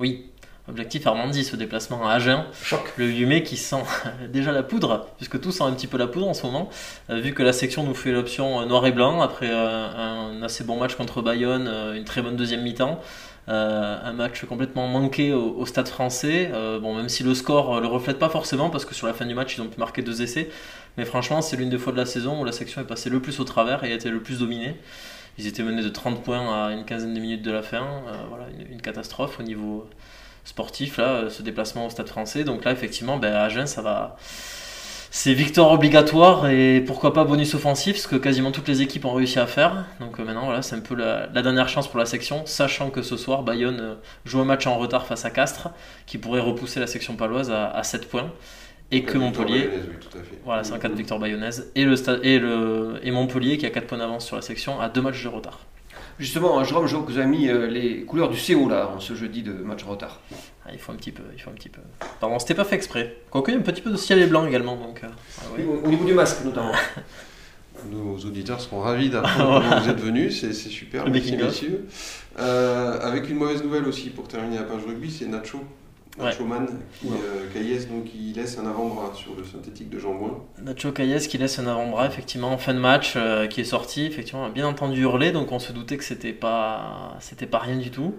Oui, 0.00 0.26
objectif 0.68 1.06
Armandie, 1.06 1.44
ce 1.44 1.54
déplacement 1.54 2.08
à 2.08 2.14
Agen. 2.14 2.46
Choc. 2.62 2.80
Le 2.96 3.06
8 3.06 3.26
mai 3.26 3.42
qui 3.42 3.56
sent 3.56 3.82
déjà 4.32 4.52
la 4.52 4.62
poudre, 4.62 5.08
puisque 5.16 5.40
tout 5.40 5.52
sent 5.52 5.64
un 5.64 5.72
petit 5.72 5.86
peu 5.86 5.98
la 5.98 6.06
poudre 6.06 6.28
en 6.28 6.34
ce 6.34 6.44
moment. 6.44 6.68
Euh, 7.10 7.20
vu 7.20 7.32
que 7.34 7.42
la 7.42 7.52
section 7.52 7.84
nous 7.84 7.94
fait 7.94 8.10
l'option 8.10 8.60
euh, 8.60 8.66
noir 8.66 8.86
et 8.86 8.92
blanc 8.92 9.20
après 9.20 9.50
euh, 9.50 10.36
un 10.36 10.42
assez 10.42 10.64
bon 10.64 10.78
match 10.78 10.96
contre 10.96 11.22
Bayonne, 11.22 11.70
une 11.94 12.04
très 12.04 12.22
bonne 12.22 12.36
deuxième 12.36 12.62
mi-temps. 12.62 13.00
Euh, 13.48 13.98
un 14.00 14.12
match 14.12 14.44
complètement 14.44 14.86
manqué 14.86 15.32
au, 15.32 15.56
au 15.56 15.66
stade 15.66 15.88
français. 15.88 16.50
Euh, 16.52 16.78
bon, 16.78 16.94
même 16.94 17.08
si 17.08 17.24
le 17.24 17.34
score 17.34 17.76
euh, 17.76 17.80
le 17.80 17.88
reflète 17.88 18.18
pas 18.18 18.28
forcément, 18.28 18.70
parce 18.70 18.84
que 18.84 18.94
sur 18.94 19.06
la 19.06 19.14
fin 19.14 19.26
du 19.26 19.34
match, 19.34 19.56
ils 19.56 19.60
ont 19.62 19.66
pu 19.66 19.80
marquer 19.80 20.02
deux 20.02 20.22
essais. 20.22 20.48
Mais 20.96 21.04
franchement, 21.04 21.42
c'est 21.42 21.56
l'une 21.56 21.70
des 21.70 21.78
fois 21.78 21.92
de 21.92 21.96
la 21.98 22.06
saison 22.06 22.40
où 22.40 22.44
la 22.44 22.52
section 22.52 22.80
est 22.80 22.86
passée 22.86 23.10
le 23.10 23.20
plus 23.20 23.40
au 23.40 23.44
travers 23.44 23.82
et 23.82 23.90
a 23.92 23.94
été 23.94 24.10
le 24.10 24.20
plus 24.20 24.38
dominée. 24.38 24.76
Ils 25.38 25.46
étaient 25.46 25.62
menés 25.62 25.82
de 25.82 25.88
30 25.88 26.22
points 26.22 26.66
à 26.66 26.72
une 26.72 26.84
quinzaine 26.84 27.14
de 27.14 27.20
minutes 27.20 27.42
de 27.42 27.50
la 27.50 27.62
fin. 27.62 27.82
Euh, 27.82 28.16
voilà, 28.28 28.46
une, 28.70 28.80
catastrophe 28.80 29.40
au 29.40 29.42
niveau 29.42 29.88
sportif, 30.44 30.98
là, 30.98 31.04
euh, 31.04 31.30
ce 31.30 31.42
déplacement 31.42 31.86
au 31.86 31.90
stade 31.90 32.08
français. 32.08 32.44
Donc 32.44 32.64
là, 32.64 32.72
effectivement, 32.72 33.16
ben, 33.16 33.32
à 33.32 33.42
Agen, 33.42 33.66
ça 33.66 33.82
va. 33.82 34.16
C'est 35.14 35.34
victoire 35.34 35.70
obligatoire 35.70 36.48
et 36.48 36.80
pourquoi 36.80 37.12
pas 37.12 37.24
bonus 37.24 37.54
offensif, 37.54 37.98
ce 37.98 38.08
que 38.08 38.16
quasiment 38.16 38.50
toutes 38.50 38.68
les 38.68 38.80
équipes 38.80 39.04
ont 39.04 39.12
réussi 39.12 39.38
à 39.38 39.46
faire. 39.46 39.84
Donc 40.00 40.18
euh, 40.18 40.24
maintenant, 40.24 40.46
voilà, 40.46 40.62
c'est 40.62 40.74
un 40.74 40.80
peu 40.80 40.94
la, 40.94 41.26
la 41.26 41.42
dernière 41.42 41.68
chance 41.68 41.86
pour 41.86 41.98
la 41.98 42.06
section, 42.06 42.46
sachant 42.46 42.88
que 42.88 43.02
ce 43.02 43.18
soir, 43.18 43.42
Bayonne 43.42 43.98
joue 44.24 44.40
un 44.40 44.46
match 44.46 44.66
en 44.66 44.78
retard 44.78 45.06
face 45.06 45.26
à 45.26 45.30
Castres, 45.30 45.68
qui 46.06 46.16
pourrait 46.16 46.40
repousser 46.40 46.80
la 46.80 46.86
section 46.86 47.14
paloise 47.16 47.50
à, 47.50 47.68
à 47.68 47.82
7 47.82 48.08
points. 48.08 48.32
Et 48.92 49.02
que 49.02 49.18
Montpellier, 49.18 49.66
Bayonnaise, 49.66 49.88
oui, 49.88 49.96
tout 50.00 50.18
à 50.18 50.20
fait. 50.22 50.38
voilà, 50.44 50.64
c'est 50.64 50.72
un 50.74 50.78
cas 50.78 50.88
de 50.88 51.18
bayonnaise, 51.18 51.70
et, 51.74 51.84
le, 51.84 51.94
et, 52.24 52.38
le, 52.38 53.00
et 53.02 53.10
Montpellier 53.10 53.58
qui 53.58 53.66
a 53.66 53.70
4 53.70 53.86
points 53.86 53.98
d'avance 53.98 54.26
sur 54.26 54.36
la 54.36 54.42
section 54.42 54.80
à 54.80 54.88
2 54.88 55.00
matchs 55.00 55.22
de 55.24 55.28
retard. 55.28 55.60
Justement, 56.18 56.62
Jérôme, 56.62 56.86
je 56.86 56.94
vois 56.94 57.04
que 57.04 57.10
vous 57.10 57.18
avez 57.18 57.26
mis 57.26 57.48
euh, 57.48 57.66
les 57.66 58.02
couleurs 58.02 58.28
du 58.28 58.36
CO 58.38 58.68
là, 58.68 58.90
en 58.94 59.00
ce 59.00 59.14
jeudi 59.14 59.42
de 59.42 59.52
match 59.52 59.82
retard. 59.82 60.20
Ah, 60.66 60.70
il 60.72 60.78
faut 60.78 60.92
un 60.92 60.96
petit 60.96 61.10
peu, 61.10 61.22
il 61.34 61.40
faut 61.40 61.50
un 61.50 61.54
petit 61.54 61.70
peu. 61.70 61.80
Pardon, 62.20 62.38
c'était 62.38 62.54
pas 62.54 62.64
fait 62.64 62.76
exprès. 62.76 63.16
Quoique, 63.30 63.50
il 63.50 63.54
y 63.54 63.56
a 63.56 63.60
un 63.60 63.62
petit 63.64 63.80
peu 63.80 63.90
de 63.90 63.96
ciel 63.96 64.20
et 64.20 64.26
blanc 64.26 64.46
également, 64.46 64.76
donc. 64.76 65.00
euh, 65.02 65.08
ah 65.40 65.44
oui. 65.56 65.64
Au, 65.64 65.86
au 65.86 65.88
niveau 65.90 66.04
du 66.04 66.12
masque 66.12 66.44
notamment. 66.44 66.72
Nos 67.90 68.16
auditeurs 68.18 68.60
seront 68.60 68.80
ravis 68.80 69.08
d'apprendre 69.10 69.62
comment 69.68 69.80
vous 69.80 69.88
êtes 69.88 70.00
venus, 70.00 70.40
c'est 70.40 70.52
super, 70.52 71.06
Le 71.06 71.10
merci 71.12 71.36
messieurs. 71.36 71.86
Euh, 72.38 73.00
avec 73.00 73.28
une 73.28 73.36
mauvaise 73.36 73.62
nouvelle 73.62 73.86
aussi 73.86 74.10
pour 74.10 74.28
terminer 74.28 74.56
la 74.56 74.62
page 74.64 74.82
rugby, 74.86 75.10
c'est 75.10 75.26
Nacho. 75.26 75.64
Nacho 76.18 76.44
Man, 76.44 76.66
qui, 77.00 77.06
Ouais. 77.06 77.16
euh, 77.24 77.46
Caillès, 77.52 77.88
donc 77.88 78.04
il 78.14 78.34
laisse 78.34 78.58
un 78.58 78.66
avant-bras 78.66 79.12
sur 79.14 79.34
le 79.34 79.44
synthétique 79.44 79.88
de 79.88 79.98
Jean-Bouin. 79.98 80.38
Nacho 80.62 80.92
Caillès 80.92 81.26
qui 81.26 81.38
laisse 81.38 81.58
un 81.58 81.66
avant-bras 81.66 82.06
effectivement 82.06 82.52
en 82.52 82.58
fin 82.58 82.74
de 82.74 82.78
match 82.78 83.14
euh, 83.16 83.46
qui 83.46 83.62
est 83.62 83.64
sorti 83.64 84.04
effectivement 84.04 84.44
a 84.44 84.50
bien 84.50 84.66
entendu 84.66 85.00
hurler 85.00 85.32
donc 85.32 85.52
on 85.52 85.58
se 85.58 85.72
doutait 85.72 85.96
que 85.96 86.04
c'était 86.04 86.32
pas 86.34 87.16
c'était 87.20 87.46
pas 87.46 87.58
rien 87.58 87.76
du 87.76 87.90
tout 87.90 88.14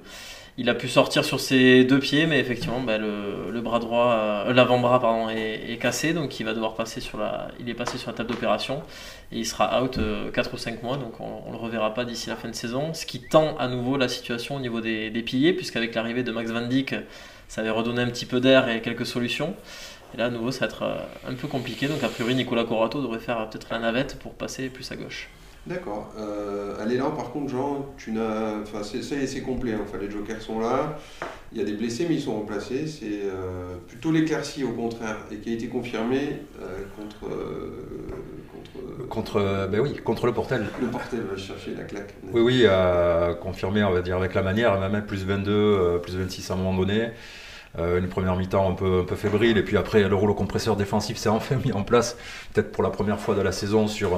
il 0.58 0.70
a 0.70 0.76
pu 0.76 0.88
sortir 0.88 1.24
sur 1.26 1.40
ses 1.40 1.84
deux 1.84 2.00
pieds 2.00 2.26
mais 2.28 2.40
effectivement 2.40 2.80
bah, 2.82 2.98
le, 2.98 3.50
le 3.52 3.62
bras 3.62 3.80
droit 3.80 4.12
euh, 4.12 4.54
l'avant-bras 4.54 5.00
pardon 5.00 5.30
est, 5.30 5.72
est 5.72 5.78
cassé 5.78 6.14
donc 6.14 6.40
il 6.40 6.46
va 6.46 6.54
devoir 6.54 6.74
passer 6.76 7.00
sur 7.00 7.18
la 7.20 7.50
il 7.60 7.70
est 7.70 7.74
passé 7.76 7.98
sur 8.00 8.10
la 8.12 8.18
table 8.18 8.30
d'opération 8.30 8.82
et 9.32 9.38
il 9.40 9.46
sera 9.46 9.82
out 9.84 10.00
4 10.34 10.54
ou 10.54 10.58
5 10.58 10.82
mois 10.84 10.98
donc 10.98 11.20
on, 11.20 11.44
on 11.48 11.52
le 11.52 11.58
reverra 11.58 11.94
pas 11.94 12.06
d'ici 12.06 12.30
la 12.30 12.36
fin 12.36 12.50
de 12.50 12.56
saison 12.56 12.94
ce 12.96 13.06
qui 13.06 13.20
tend 13.22 13.56
à 13.58 13.68
nouveau 13.68 13.98
la 13.98 14.08
situation 14.08 14.56
au 14.56 14.60
niveau 14.60 14.82
des, 14.82 15.10
des 15.12 15.22
piliers 15.22 15.54
puisqu'avec 15.54 15.94
l'arrivée 15.96 16.24
de 16.24 16.32
Max 16.32 16.50
Van 16.52 16.68
Dijk 16.68 16.96
ça 17.54 17.62
avait 17.62 17.70
redonné 17.70 18.02
un 18.02 18.08
petit 18.08 18.26
peu 18.26 18.40
d'air 18.40 18.68
et 18.68 18.82
quelques 18.82 19.06
solutions 19.06 19.56
et 20.14 20.18
là, 20.18 20.26
à 20.26 20.30
nouveau, 20.30 20.52
ça 20.52 20.62
va 20.62 20.66
être 20.68 20.84
euh, 20.84 21.30
un 21.30 21.34
peu 21.34 21.48
compliqué. 21.48 21.88
Donc, 21.88 22.04
a 22.04 22.08
priori, 22.08 22.34
Nicolas 22.36 22.64
Corato 22.64 23.02
devrait 23.02 23.20
faire 23.20 23.48
peut-être 23.50 23.68
la 23.72 23.80
navette 23.80 24.18
pour 24.20 24.34
passer 24.34 24.70
plus 24.70 24.92
à 24.92 24.96
gauche. 24.96 25.30
D'accord. 25.66 26.12
Euh, 26.18 26.82
à 26.82 26.86
l'élan, 26.86 27.12
par 27.12 27.32
contre, 27.32 27.50
Jean, 27.50 27.86
tu 27.98 28.12
n'as. 28.12 28.60
Enfin, 28.62 28.82
c'est 28.84 29.42
complet. 29.42 29.74
hein. 29.74 29.80
Enfin, 29.84 29.98
les 29.98 30.12
jokers 30.12 30.42
sont 30.42 30.60
là. 30.60 31.00
Il 31.52 31.58
y 31.58 31.62
a 31.62 31.64
des 31.64 31.74
blessés, 31.74 32.06
mais 32.10 32.16
ils 32.16 32.22
sont 32.22 32.36
remplacés. 32.36 32.86
C'est 32.86 33.22
euh, 33.24 33.76
plutôt 33.88 34.12
l'éclaircie, 34.12 34.64
au 34.64 34.74
contraire, 34.74 35.18
et 35.32 35.38
qui 35.38 35.52
a 35.52 35.54
été 35.54 35.68
confirmé 35.68 36.42
euh, 36.62 36.84
contre. 36.98 37.34
Euh, 39.00 39.08
contre 39.08 39.38
euh, 39.38 39.68
ben 39.68 39.80
oui, 39.80 39.96
contre 40.04 40.26
le 40.26 40.34
Portel. 40.34 40.66
le 40.82 40.88
portel, 40.88 41.22
va 41.22 41.38
chercher 41.38 41.76
la 41.76 41.84
claque. 41.84 42.14
Oui, 42.32 42.42
oui, 42.42 42.64
euh, 42.66 43.34
confirmé, 43.34 43.84
on 43.84 43.92
va 43.92 44.02
dire, 44.02 44.18
avec 44.18 44.34
la 44.34 44.42
manière, 44.42 44.80
même 44.90 45.06
plus 45.06 45.26
22, 45.26 45.52
euh, 45.52 45.98
plus 45.98 46.16
26 46.18 46.52
à 46.52 46.54
un 46.54 46.58
moment 46.58 46.74
donné. 46.78 47.12
Euh, 47.80 47.98
une 47.98 48.08
première 48.08 48.36
mi-temps 48.36 48.70
un 48.70 48.76
peu, 48.76 49.00
un 49.00 49.04
peu 49.04 49.16
fébrile, 49.16 49.58
et 49.58 49.64
puis 49.64 49.78
après, 49.78 50.08
le 50.08 50.16
rouleau 50.16 50.36
compresseur 50.36 50.76
défensif 50.76 51.18
s'est 51.18 51.30
enfin 51.30 51.56
mis 51.66 51.72
en 51.72 51.82
place, 51.82 52.16
peut-être 52.54 52.72
pour 52.72 52.84
la 52.84 52.92
première 52.92 53.20
fois 53.20 53.34
de 53.34 53.42
la 53.42 53.52
saison 53.52 53.88
sur, 53.88 54.12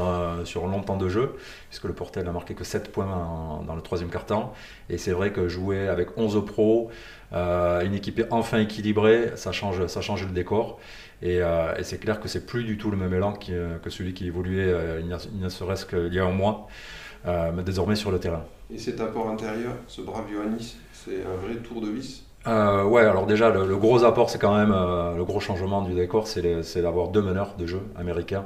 sur 0.43 0.67
longtemps 0.67 0.97
de 0.97 1.07
jeu, 1.07 1.35
puisque 1.69 1.85
le 1.85 1.93
Portel 1.93 2.25
n'a 2.25 2.33
marqué 2.33 2.53
que 2.53 2.65
7 2.65 2.91
points 2.91 3.61
dans 3.65 3.75
le 3.75 3.81
troisième 3.81 4.09
quart-temps. 4.09 4.53
Et 4.89 4.97
c'est 4.97 5.13
vrai 5.13 5.31
que 5.31 5.47
jouer 5.47 5.87
avec 5.87 6.17
11 6.17 6.45
pros, 6.45 6.89
une 7.31 7.93
équipe 7.93 8.21
enfin 8.29 8.59
équilibrée, 8.59 9.31
ça 9.35 9.53
change, 9.53 9.87
ça 9.87 10.01
change 10.01 10.25
le 10.25 10.31
décor. 10.31 10.77
Et, 11.21 11.37
et 11.37 11.83
c'est 11.83 11.97
clair 11.97 12.19
que 12.19 12.27
c'est 12.27 12.45
plus 12.45 12.63
du 12.63 12.77
tout 12.77 12.91
le 12.91 12.97
même 12.97 13.13
élan 13.13 13.33
que 13.33 13.89
celui 13.89 14.13
qui 14.13 14.27
évoluait 14.27 14.73
il 14.99 15.39
ne 15.39 15.49
serait-ce 15.49 15.85
qu'il 15.85 16.13
y 16.13 16.19
a 16.19 16.25
un 16.25 16.31
mois. 16.31 16.67
Euh, 17.27 17.51
mais 17.53 17.63
désormais 17.63 17.95
sur 17.95 18.11
le 18.11 18.19
terrain. 18.19 18.43
Et 18.71 18.77
cet 18.77 19.01
apport 19.01 19.29
intérieur, 19.29 19.73
ce 19.87 20.01
brave 20.01 20.25
Ioannis, 20.31 20.77
c'est 20.93 21.23
un 21.25 21.35
vrai 21.45 21.55
tour 21.55 21.81
de 21.81 21.89
vis? 21.89 22.23
Euh, 22.45 22.83
ouais, 22.83 23.01
alors 23.01 23.25
déjà, 23.25 23.49
le, 23.49 23.77
gros 23.77 24.03
apport, 24.03 24.29
c'est 24.29 24.37
quand 24.37 24.55
même 24.55 24.71
euh, 24.71 25.15
le 25.15 25.25
gros 25.25 25.39
changement 25.39 25.81
du 25.81 25.95
décor, 25.95 26.27
c'est 26.27 26.81
d'avoir 26.81 27.07
deux 27.07 27.23
meneurs 27.23 27.55
de 27.57 27.65
jeu 27.65 27.81
américains, 27.95 28.45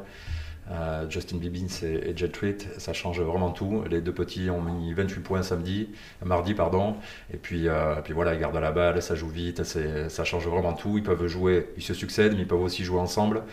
Justin 1.09 1.38
Bibbins 1.38 1.67
et, 1.83 2.15
Jet 2.15 2.29
Tweet. 2.29 2.67
Ça 2.77 2.93
change 2.93 3.19
vraiment 3.21 3.51
tout. 3.51 3.83
Les 3.89 4.01
deux 4.01 4.13
petits 4.13 4.49
ont 4.49 4.61
mis 4.61 4.93
28 4.93 5.21
points 5.21 5.41
samedi, 5.41 5.89
mardi, 6.23 6.53
pardon. 6.53 6.95
Et 7.33 7.38
puis, 7.38 7.67
puis 8.03 8.13
voilà, 8.13 8.33
ils 8.33 8.39
gardent 8.39 8.57
la 8.57 8.71
balle, 8.71 9.01
ça 9.01 9.15
joue 9.15 9.29
vite, 9.29 9.63
ça 9.63 10.23
change 10.23 10.47
vraiment 10.47 10.73
tout. 10.73 10.97
Ils 10.97 11.03
peuvent 11.03 11.27
jouer, 11.27 11.69
ils 11.77 11.83
se 11.83 11.93
succèdent, 11.93 12.33
mais 12.35 12.41
ils 12.41 12.47
peuvent 12.47 12.61
aussi 12.61 12.83
jouer 12.83 12.99
ensemble. 12.99 13.43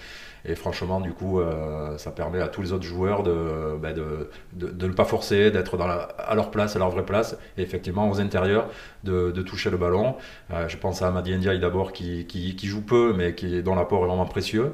Et 0.48 0.54
franchement, 0.54 1.00
du 1.00 1.12
coup, 1.12 1.40
euh, 1.40 1.98
ça 1.98 2.12
permet 2.12 2.40
à 2.40 2.46
tous 2.46 2.62
les 2.62 2.72
autres 2.72 2.84
joueurs 2.84 3.24
de, 3.24 3.76
bah, 3.80 3.92
de, 3.92 4.30
de, 4.52 4.86
ne 4.86 4.92
pas 4.92 5.04
forcer, 5.04 5.50
d'être 5.50 5.76
à 5.80 6.34
leur 6.34 6.50
place, 6.52 6.76
à 6.76 6.78
leur 6.78 6.90
vraie 6.90 7.04
place, 7.04 7.36
et 7.58 7.62
effectivement 7.62 8.08
aux 8.08 8.20
intérieurs, 8.20 8.68
de, 9.02 9.30
toucher 9.42 9.70
le 9.70 9.76
ballon. 9.76 10.16
Euh, 10.52 10.68
je 10.68 10.76
pense 10.76 11.02
à 11.02 11.08
Amadi 11.08 11.36
Ndiaye 11.36 11.58
d'abord 11.58 11.92
qui, 11.92 12.56
joue 12.62 12.82
peu, 12.82 13.12
mais 13.16 13.34
qui, 13.34 13.62
dont 13.62 13.74
l'apport 13.74 14.04
est 14.04 14.06
vraiment 14.06 14.26
précieux. 14.26 14.72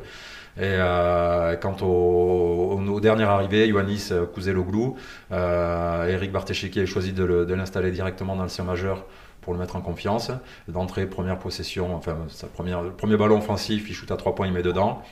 Et 0.59 0.65
euh, 0.65 1.57
quant 1.57 1.77
aux, 1.81 2.79
aux, 2.79 3.01
dernières 3.01 3.31
arrivées, 3.31 3.67
Ioannis 3.69 4.11
Kouzeloglou, 4.35 4.97
euh, 5.33 6.07
Eric 6.09 6.31
Barteshiki 6.31 6.81
a 6.81 6.87
choisi 6.87 7.13
de 7.13 7.55
l'installer 7.55 7.91
directement 7.91 8.37
dans 8.37 8.43
le 8.43 8.49
C 8.49 8.63
majeur 8.63 9.07
pour 9.43 9.53
le 9.53 9.59
mettre 9.59 9.77
en 9.77 9.81
confiance. 9.83 10.31
D'entrée, 10.69 11.07
première 11.07 11.39
possession, 11.39 11.95
enfin, 11.95 12.17
sa 12.29 12.47
première, 12.47 12.83
le 12.83 12.93
premier 12.93 13.17
ballon 13.17 13.39
offensif, 13.39 13.89
il 13.89 13.95
shoot 13.95 14.11
à 14.11 14.17
3 14.17 14.35
points, 14.35 14.47
il 14.47 14.53
met 14.53 14.63
dedans. 14.63 15.03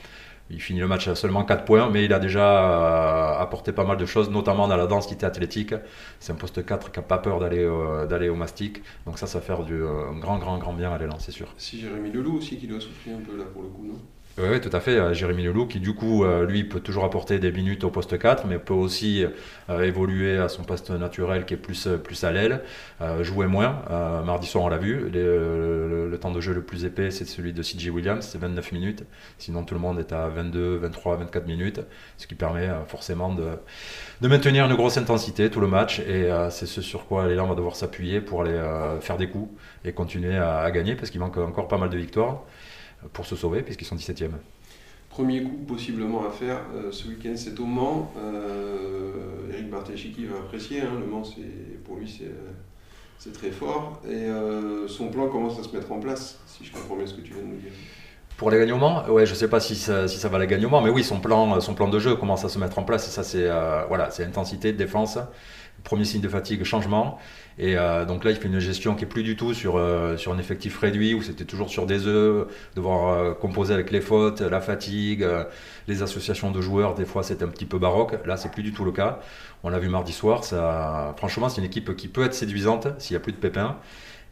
Il 0.49 0.59
finit 0.59 0.81
le 0.81 0.87
match 0.87 1.07
à 1.07 1.15
seulement 1.15 1.45
4 1.45 1.63
points, 1.63 1.89
mais 1.89 2.03
il 2.03 2.13
a 2.13 2.19
déjà 2.19 2.41
euh, 2.41 3.39
apporté 3.39 3.71
pas 3.71 3.85
mal 3.85 3.95
de 3.95 4.05
choses, 4.05 4.29
notamment 4.29 4.67
dans 4.67 4.75
la 4.75 4.87
densité 4.87 5.25
athlétique. 5.25 5.73
C'est 6.19 6.33
un 6.33 6.35
poste 6.35 6.65
4 6.65 6.91
qui 6.91 6.99
n'a 6.99 7.03
pas 7.03 7.19
peur 7.19 7.39
d'aller 7.39 8.29
au 8.29 8.35
mastic. 8.35 8.81
Donc 9.05 9.17
ça, 9.17 9.27
ça 9.27 9.39
va 9.39 9.45
faire 9.45 9.63
du 9.63 9.81
euh, 9.81 10.11
grand, 10.19 10.39
grand, 10.39 10.57
grand 10.57 10.73
bien 10.73 10.91
à 10.91 10.97
l'élan, 10.97 11.19
c'est 11.19 11.31
sûr. 11.31 11.47
Si 11.57 11.79
Jérémy 11.79 12.11
Leloup 12.11 12.37
aussi 12.37 12.57
qui 12.57 12.67
doit 12.67 12.81
souffrir 12.81 13.15
un 13.17 13.21
peu 13.21 13.37
là 13.37 13.45
pour 13.45 13.61
le 13.61 13.69
coup, 13.69 13.85
non? 13.85 13.99
Oui, 14.37 14.61
tout 14.61 14.69
à 14.71 14.79
fait. 14.79 14.97
Euh, 14.97 15.13
Jérémy 15.13 15.43
Leloup, 15.43 15.67
qui 15.67 15.79
du 15.79 15.93
coup, 15.93 16.23
euh, 16.23 16.45
lui, 16.45 16.63
peut 16.63 16.79
toujours 16.79 17.03
apporter 17.03 17.37
des 17.37 17.51
minutes 17.51 17.83
au 17.83 17.89
poste 17.89 18.17
4, 18.17 18.45
mais 18.47 18.59
peut 18.59 18.73
aussi 18.73 19.25
euh, 19.69 19.81
évoluer 19.83 20.37
à 20.37 20.47
son 20.47 20.63
poste 20.63 20.89
naturel 20.89 21.45
qui 21.45 21.55
est 21.55 21.57
plus, 21.57 21.87
plus 22.03 22.23
à 22.23 22.31
l'aile, 22.31 22.61
jouer 23.21 23.47
moins. 23.47 23.81
mardi 24.25 24.47
soir, 24.47 24.63
on 24.63 24.69
l'a 24.69 24.77
vu. 24.77 25.09
le, 25.11 26.17
temps 26.21 26.31
de 26.31 26.39
jeu 26.39 26.53
le 26.53 26.61
plus 26.61 26.85
épais, 26.85 27.09
c'est 27.09 27.25
celui 27.25 27.51
de 27.51 27.63
CJ 27.63 27.89
Williams, 27.89 28.25
c'est 28.25 28.37
29 28.37 28.71
minutes. 28.73 29.03
Sinon, 29.37 29.63
tout 29.63 29.73
le 29.73 29.79
monde 29.79 29.99
est 29.99 30.13
à 30.13 30.27
22, 30.29 30.77
23, 30.77 31.17
24 31.17 31.47
minutes, 31.47 31.81
ce 32.17 32.27
qui 32.27 32.35
permet 32.35 32.69
forcément 32.87 33.33
de, 33.33 33.47
de, 34.21 34.27
maintenir 34.27 34.65
une 34.65 34.75
grosse 34.75 34.97
intensité 34.97 35.49
tout 35.49 35.59
le 35.61 35.67
match. 35.67 35.99
Et 35.99 36.29
c'est 36.51 36.67
ce 36.67 36.81
sur 36.81 37.05
quoi 37.05 37.27
l'élan 37.27 37.47
va 37.47 37.55
devoir 37.55 37.75
s'appuyer 37.75 38.21
pour 38.21 38.41
aller 38.41 38.59
faire 39.01 39.17
des 39.17 39.27
coups 39.27 39.49
et 39.83 39.93
continuer 39.93 40.37
à 40.37 40.69
gagner, 40.71 40.95
parce 40.95 41.09
qu'il 41.09 41.19
manque 41.19 41.37
encore 41.37 41.67
pas 41.67 41.77
mal 41.77 41.89
de 41.89 41.97
victoires 41.97 42.43
pour 43.13 43.25
se 43.25 43.35
sauver, 43.35 43.61
puisqu'ils 43.61 43.85
sont 43.85 43.95
17e. 43.95 44.31
Premier 45.11 45.43
coup 45.43 45.57
possiblement 45.67 46.25
à 46.25 46.31
faire 46.31 46.61
euh, 46.73 46.89
ce 46.91 47.09
week-end, 47.09 47.33
c'est 47.35 47.59
au 47.59 47.65
Mans. 47.65 48.13
Euh, 48.17 49.51
Eric 49.51 49.69
Barteshiki 49.69 50.25
va 50.25 50.37
apprécier. 50.37 50.81
Hein. 50.81 50.93
Le 51.01 51.05
Mans, 51.05 51.23
pour 51.83 51.97
lui, 51.97 52.21
c'est 53.19 53.33
très 53.33 53.51
fort. 53.51 54.01
Et 54.07 54.13
euh, 54.13 54.87
son 54.87 55.09
plan 55.09 55.27
commence 55.27 55.59
à 55.59 55.63
se 55.63 55.75
mettre 55.75 55.91
en 55.91 55.99
place, 55.99 56.39
si 56.47 56.63
je 56.63 56.71
comprends 56.71 56.95
bien 56.95 57.05
ce 57.05 57.15
que 57.15 57.21
tu 57.21 57.33
viens 57.33 57.43
de 57.43 57.47
nous 57.47 57.59
dire. 57.59 57.71
Pour 58.37 58.51
les 58.51 58.57
gagnements, 58.57 59.05
ouais, 59.09 59.25
je 59.25 59.31
ne 59.31 59.35
sais 59.35 59.49
pas 59.49 59.59
si 59.59 59.75
ça, 59.75 60.07
si 60.07 60.17
ça 60.17 60.29
va 60.29 60.39
les 60.39 60.47
gagnements, 60.47 60.81
mais 60.81 60.89
oui, 60.89 61.03
son 61.03 61.19
plan, 61.19 61.59
son 61.59 61.73
plan 61.73 61.89
de 61.89 61.99
jeu 61.99 62.15
commence 62.15 62.45
à 62.45 62.49
se 62.49 62.57
mettre 62.57 62.79
en 62.79 62.83
place. 62.83 63.05
Et 63.09 63.11
ça, 63.11 63.23
c'est 63.23 63.49
voilà, 63.89 64.09
intensité, 64.19 64.71
défense. 64.71 65.19
Premier 65.83 66.05
signe 66.05 66.21
de 66.21 66.29
fatigue, 66.29 66.63
changement. 66.63 67.19
Et 67.57 67.77
euh, 67.77 68.05
donc 68.05 68.23
là, 68.23 68.31
il 68.31 68.37
fait 68.37 68.47
une 68.47 68.59
gestion 68.59 68.95
qui 68.95 69.03
est 69.03 69.07
plus 69.07 69.23
du 69.23 69.35
tout 69.35 69.53
sur, 69.53 69.77
euh, 69.77 70.17
sur 70.17 70.31
un 70.31 70.37
effectif 70.37 70.77
réduit, 70.79 71.13
où 71.13 71.21
c'était 71.21 71.43
toujours 71.43 71.69
sur 71.69 71.85
des 71.85 72.07
œufs, 72.07 72.47
devoir 72.75 73.13
euh, 73.13 73.33
composer 73.33 73.73
avec 73.73 73.91
les 73.91 74.01
fautes, 74.01 74.41
la 74.41 74.61
fatigue, 74.61 75.27
les 75.87 76.01
associations 76.01 76.51
de 76.51 76.61
joueurs, 76.61 76.95
des 76.95 77.05
fois 77.05 77.23
c'est 77.23 77.43
un 77.43 77.47
petit 77.47 77.65
peu 77.65 77.77
baroque. 77.77 78.13
Là, 78.25 78.37
c'est 78.37 78.51
plus 78.51 78.63
du 78.63 78.73
tout 78.73 78.85
le 78.85 78.91
cas. 78.91 79.19
On 79.63 79.69
l'a 79.69 79.79
vu 79.79 79.89
mardi 79.89 80.11
soir. 80.11 80.43
Ça, 80.43 81.13
franchement, 81.17 81.49
c'est 81.49 81.61
une 81.61 81.67
équipe 81.67 81.95
qui 81.95 82.07
peut 82.07 82.23
être 82.23 82.33
séduisante 82.33 82.87
s'il 82.97 83.15
n'y 83.15 83.17
a 83.17 83.23
plus 83.23 83.33
de 83.33 83.37
pépins. 83.37 83.77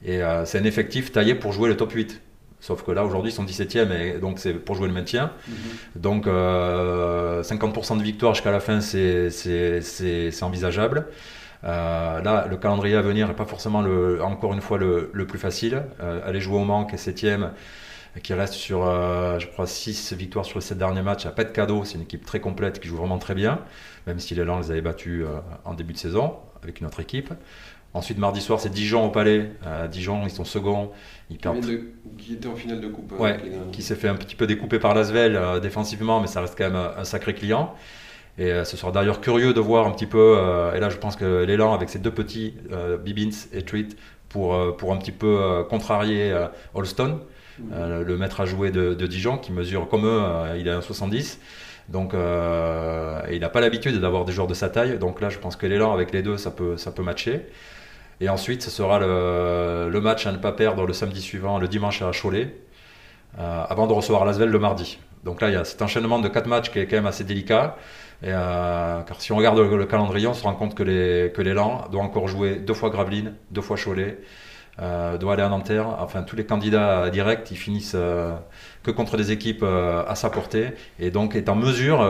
Et 0.03 0.21
c'est 0.45 0.57
un 0.57 0.63
effectif 0.63 1.11
taillé 1.11 1.35
pour 1.35 1.51
jouer 1.51 1.67
le 1.67 1.75
top 1.75 1.91
8. 1.91 2.21
Sauf 2.61 2.83
que 2.83 2.91
là, 2.91 3.03
aujourd'hui, 3.05 3.31
ils 3.31 3.35
sont 3.35 3.45
17e 3.45 3.91
et 3.91 4.19
donc 4.19 4.39
c'est 4.39 4.53
pour 4.53 4.75
jouer 4.75 4.87
le 4.87 4.93
maintien. 4.93 5.31
Mm-hmm. 5.49 6.01
Donc 6.01 6.25
50% 6.25 7.97
de 7.97 8.03
victoire 8.03 8.33
jusqu'à 8.33 8.51
la 8.51 8.59
fin, 8.61 8.79
c'est 8.81 9.29
envisageable. 10.41 11.07
Euh, 11.63 12.21
là, 12.21 12.47
le 12.49 12.57
calendrier 12.57 12.95
à 12.95 13.01
venir 13.01 13.27
n'est 13.27 13.33
pas 13.33 13.45
forcément, 13.45 13.81
le, 13.81 14.23
encore 14.23 14.53
une 14.53 14.61
fois, 14.61 14.77
le, 14.77 15.09
le 15.13 15.27
plus 15.27 15.39
facile. 15.39 15.83
Euh, 16.01 16.21
aller 16.27 16.39
jouer 16.39 16.57
au 16.57 16.63
Mans, 16.63 16.85
qui 16.85 16.95
est 16.95 16.99
septième, 16.99 17.51
qui 18.23 18.33
reste 18.33 18.53
sur, 18.53 18.85
euh, 18.85 19.39
je 19.39 19.47
crois, 19.47 19.67
6 19.67 20.13
victoires 20.13 20.45
sur 20.45 20.59
les 20.59 20.65
7 20.65 20.77
derniers 20.77 21.01
matchs, 21.01 21.25
à 21.25 21.31
pas 21.31 21.43
de 21.43 21.51
cadeau. 21.51 21.83
C'est 21.83 21.95
une 21.95 22.03
équipe 22.03 22.25
très 22.25 22.39
complète 22.39 22.79
qui 22.79 22.87
joue 22.87 22.97
vraiment 22.97 23.17
très 23.17 23.35
bien, 23.35 23.59
même 24.07 24.19
si 24.19 24.35
les 24.35 24.45
Lands 24.45 24.59
les 24.59 24.71
avaient 24.71 24.81
battus 24.81 25.25
en 25.65 25.73
début 25.73 25.93
de 25.93 25.97
saison 25.99 26.35
avec 26.63 26.79
une 26.79 26.87
autre 26.87 26.99
équipe. 26.99 27.33
Ensuite, 27.93 28.19
mardi 28.19 28.39
soir, 28.39 28.59
c'est 28.59 28.69
Dijon 28.69 29.05
au 29.05 29.09
Palais. 29.09 29.51
Dijon, 29.91 30.21
ils 30.23 30.29
sont 30.29 30.45
seconds. 30.45 30.91
Ils 31.31 31.39
perdent... 31.39 31.65
qui 32.19 32.33
était 32.33 32.47
en 32.47 32.55
finale 32.55 32.81
de 32.81 32.87
coupe. 32.87 33.19
Ouais, 33.19 33.37
qui 33.71 33.81
s'est 33.81 33.95
fait 33.95 34.07
un 34.07 34.15
petit 34.15 34.35
peu 34.35 34.45
découper 34.45 34.77
par 34.77 34.93
Lasvel 34.93 35.59
défensivement, 35.61 36.19
mais 36.19 36.27
ça 36.27 36.41
reste 36.41 36.55
quand 36.57 36.69
même 36.69 36.89
un 36.95 37.03
sacré 37.03 37.33
client. 37.33 37.73
Et 38.39 38.53
euh, 38.53 38.63
ce 38.63 38.77
sera 38.77 38.91
d'ailleurs 38.91 39.19
curieux 39.19 39.53
de 39.53 39.60
voir 39.60 39.86
un 39.86 39.91
petit 39.91 40.05
peu, 40.05 40.36
euh, 40.38 40.74
et 40.74 40.79
là 40.79 40.89
je 40.89 40.96
pense 40.96 41.17
que 41.17 41.43
l'élan 41.43 41.74
avec 41.74 41.89
ces 41.89 42.00
deux 42.00 42.12
petits, 42.12 42.55
euh, 42.72 42.98
Bibins 42.98 43.36
et 43.51 43.63
Treat, 43.63 43.98
pour, 44.29 44.77
pour 44.77 44.93
un 44.93 44.98
petit 44.98 45.12
peu 45.12 45.63
contrarier 45.72 46.31
Holston, 46.75 47.19
le 47.72 48.15
maître 48.15 48.41
à 48.41 48.46
jouer 48.46 48.69
de, 48.69 48.93
Dijon, 49.08 49.39
qui 49.39 49.51
mesure 49.51 49.89
comme 49.89 50.05
eux, 50.05 50.22
il 50.55 50.67
est 50.67 50.72
1,70. 50.72 51.39
Donc 51.89 52.13
il 52.13 53.39
n'a 53.39 53.50
pas 53.50 53.60
l'habitude 53.60 54.00
d'avoir 54.00 54.25
des 54.25 54.31
joueurs 54.31 54.46
de 54.46 54.53
sa 54.53 54.69
taille. 54.69 55.00
Donc 55.00 55.19
là 55.19 55.29
je 55.29 55.39
pense 55.39 55.55
que 55.55 55.65
l'élan 55.65 55.93
avec 55.93 56.13
les 56.13 56.22
deux, 56.22 56.38
ça 56.38 56.51
peut, 56.51 56.77
ça 56.77 56.91
peut 56.91 57.01
matcher. 57.01 57.48
Et 58.22 58.29
ensuite 58.29 58.62
ce 58.62 58.69
sera 58.69 59.00
le, 59.00 59.89
le 59.89 60.00
match 60.00 60.27
à 60.27 60.31
ne 60.31 60.38
pas 60.38 60.51
perdre 60.51 60.86
le 60.86 60.93
samedi 60.93 61.22
suivant, 61.22 61.58
le 61.58 61.67
dimanche 61.67 62.03
à 62.03 62.12
Cholet, 62.12 62.55
avant 63.36 63.88
de 63.88 63.93
recevoir 63.93 64.25
Lasvel 64.25 64.50
le 64.50 64.60
mardi. 64.60 65.00
Donc 65.24 65.41
là 65.41 65.50
il 65.50 65.53
y 65.53 65.58
a 65.58 65.65
cet 65.65 65.81
enchaînement 65.81 66.19
de 66.19 66.27
quatre 66.27 66.48
matchs 66.48 66.69
qui 66.69 66.77
est 66.77 66.86
quand 66.86 66.98
même 66.98 67.08
assez 67.08 67.24
délicat. 67.24 67.77
Euh, 68.23 69.01
car 69.03 69.21
si 69.21 69.31
on 69.31 69.38
regarde 69.38 69.59
le, 69.59 69.85
calendrier, 69.85 70.27
on 70.27 70.33
se 70.33 70.43
rend 70.43 70.53
compte 70.53 70.75
que 70.75 70.83
l'élan 70.83 71.83
que 71.83 71.91
doit 71.91 72.01
encore 72.01 72.27
jouer 72.27 72.55
deux 72.55 72.73
fois 72.73 72.89
Gravelines, 72.89 73.35
deux 73.51 73.61
fois 73.61 73.77
Cholet, 73.77 74.19
euh, 74.81 75.17
doit 75.17 75.33
aller 75.33 75.43
à 75.43 75.49
Nanterre. 75.49 75.88
Enfin, 75.99 76.23
tous 76.23 76.35
les 76.35 76.45
candidats 76.45 77.09
directs, 77.09 77.49
ils 77.51 77.57
finissent 77.57 77.95
euh, 77.95 78.35
que 78.83 78.91
contre 78.91 79.17
des 79.17 79.31
équipes 79.31 79.63
euh, 79.63 80.03
à 80.07 80.15
sa 80.15 80.29
portée 80.29 80.69
et 81.00 81.12
donc 81.12 81.36
est 81.36 81.50
en 81.50 81.55
mesure 81.55 82.05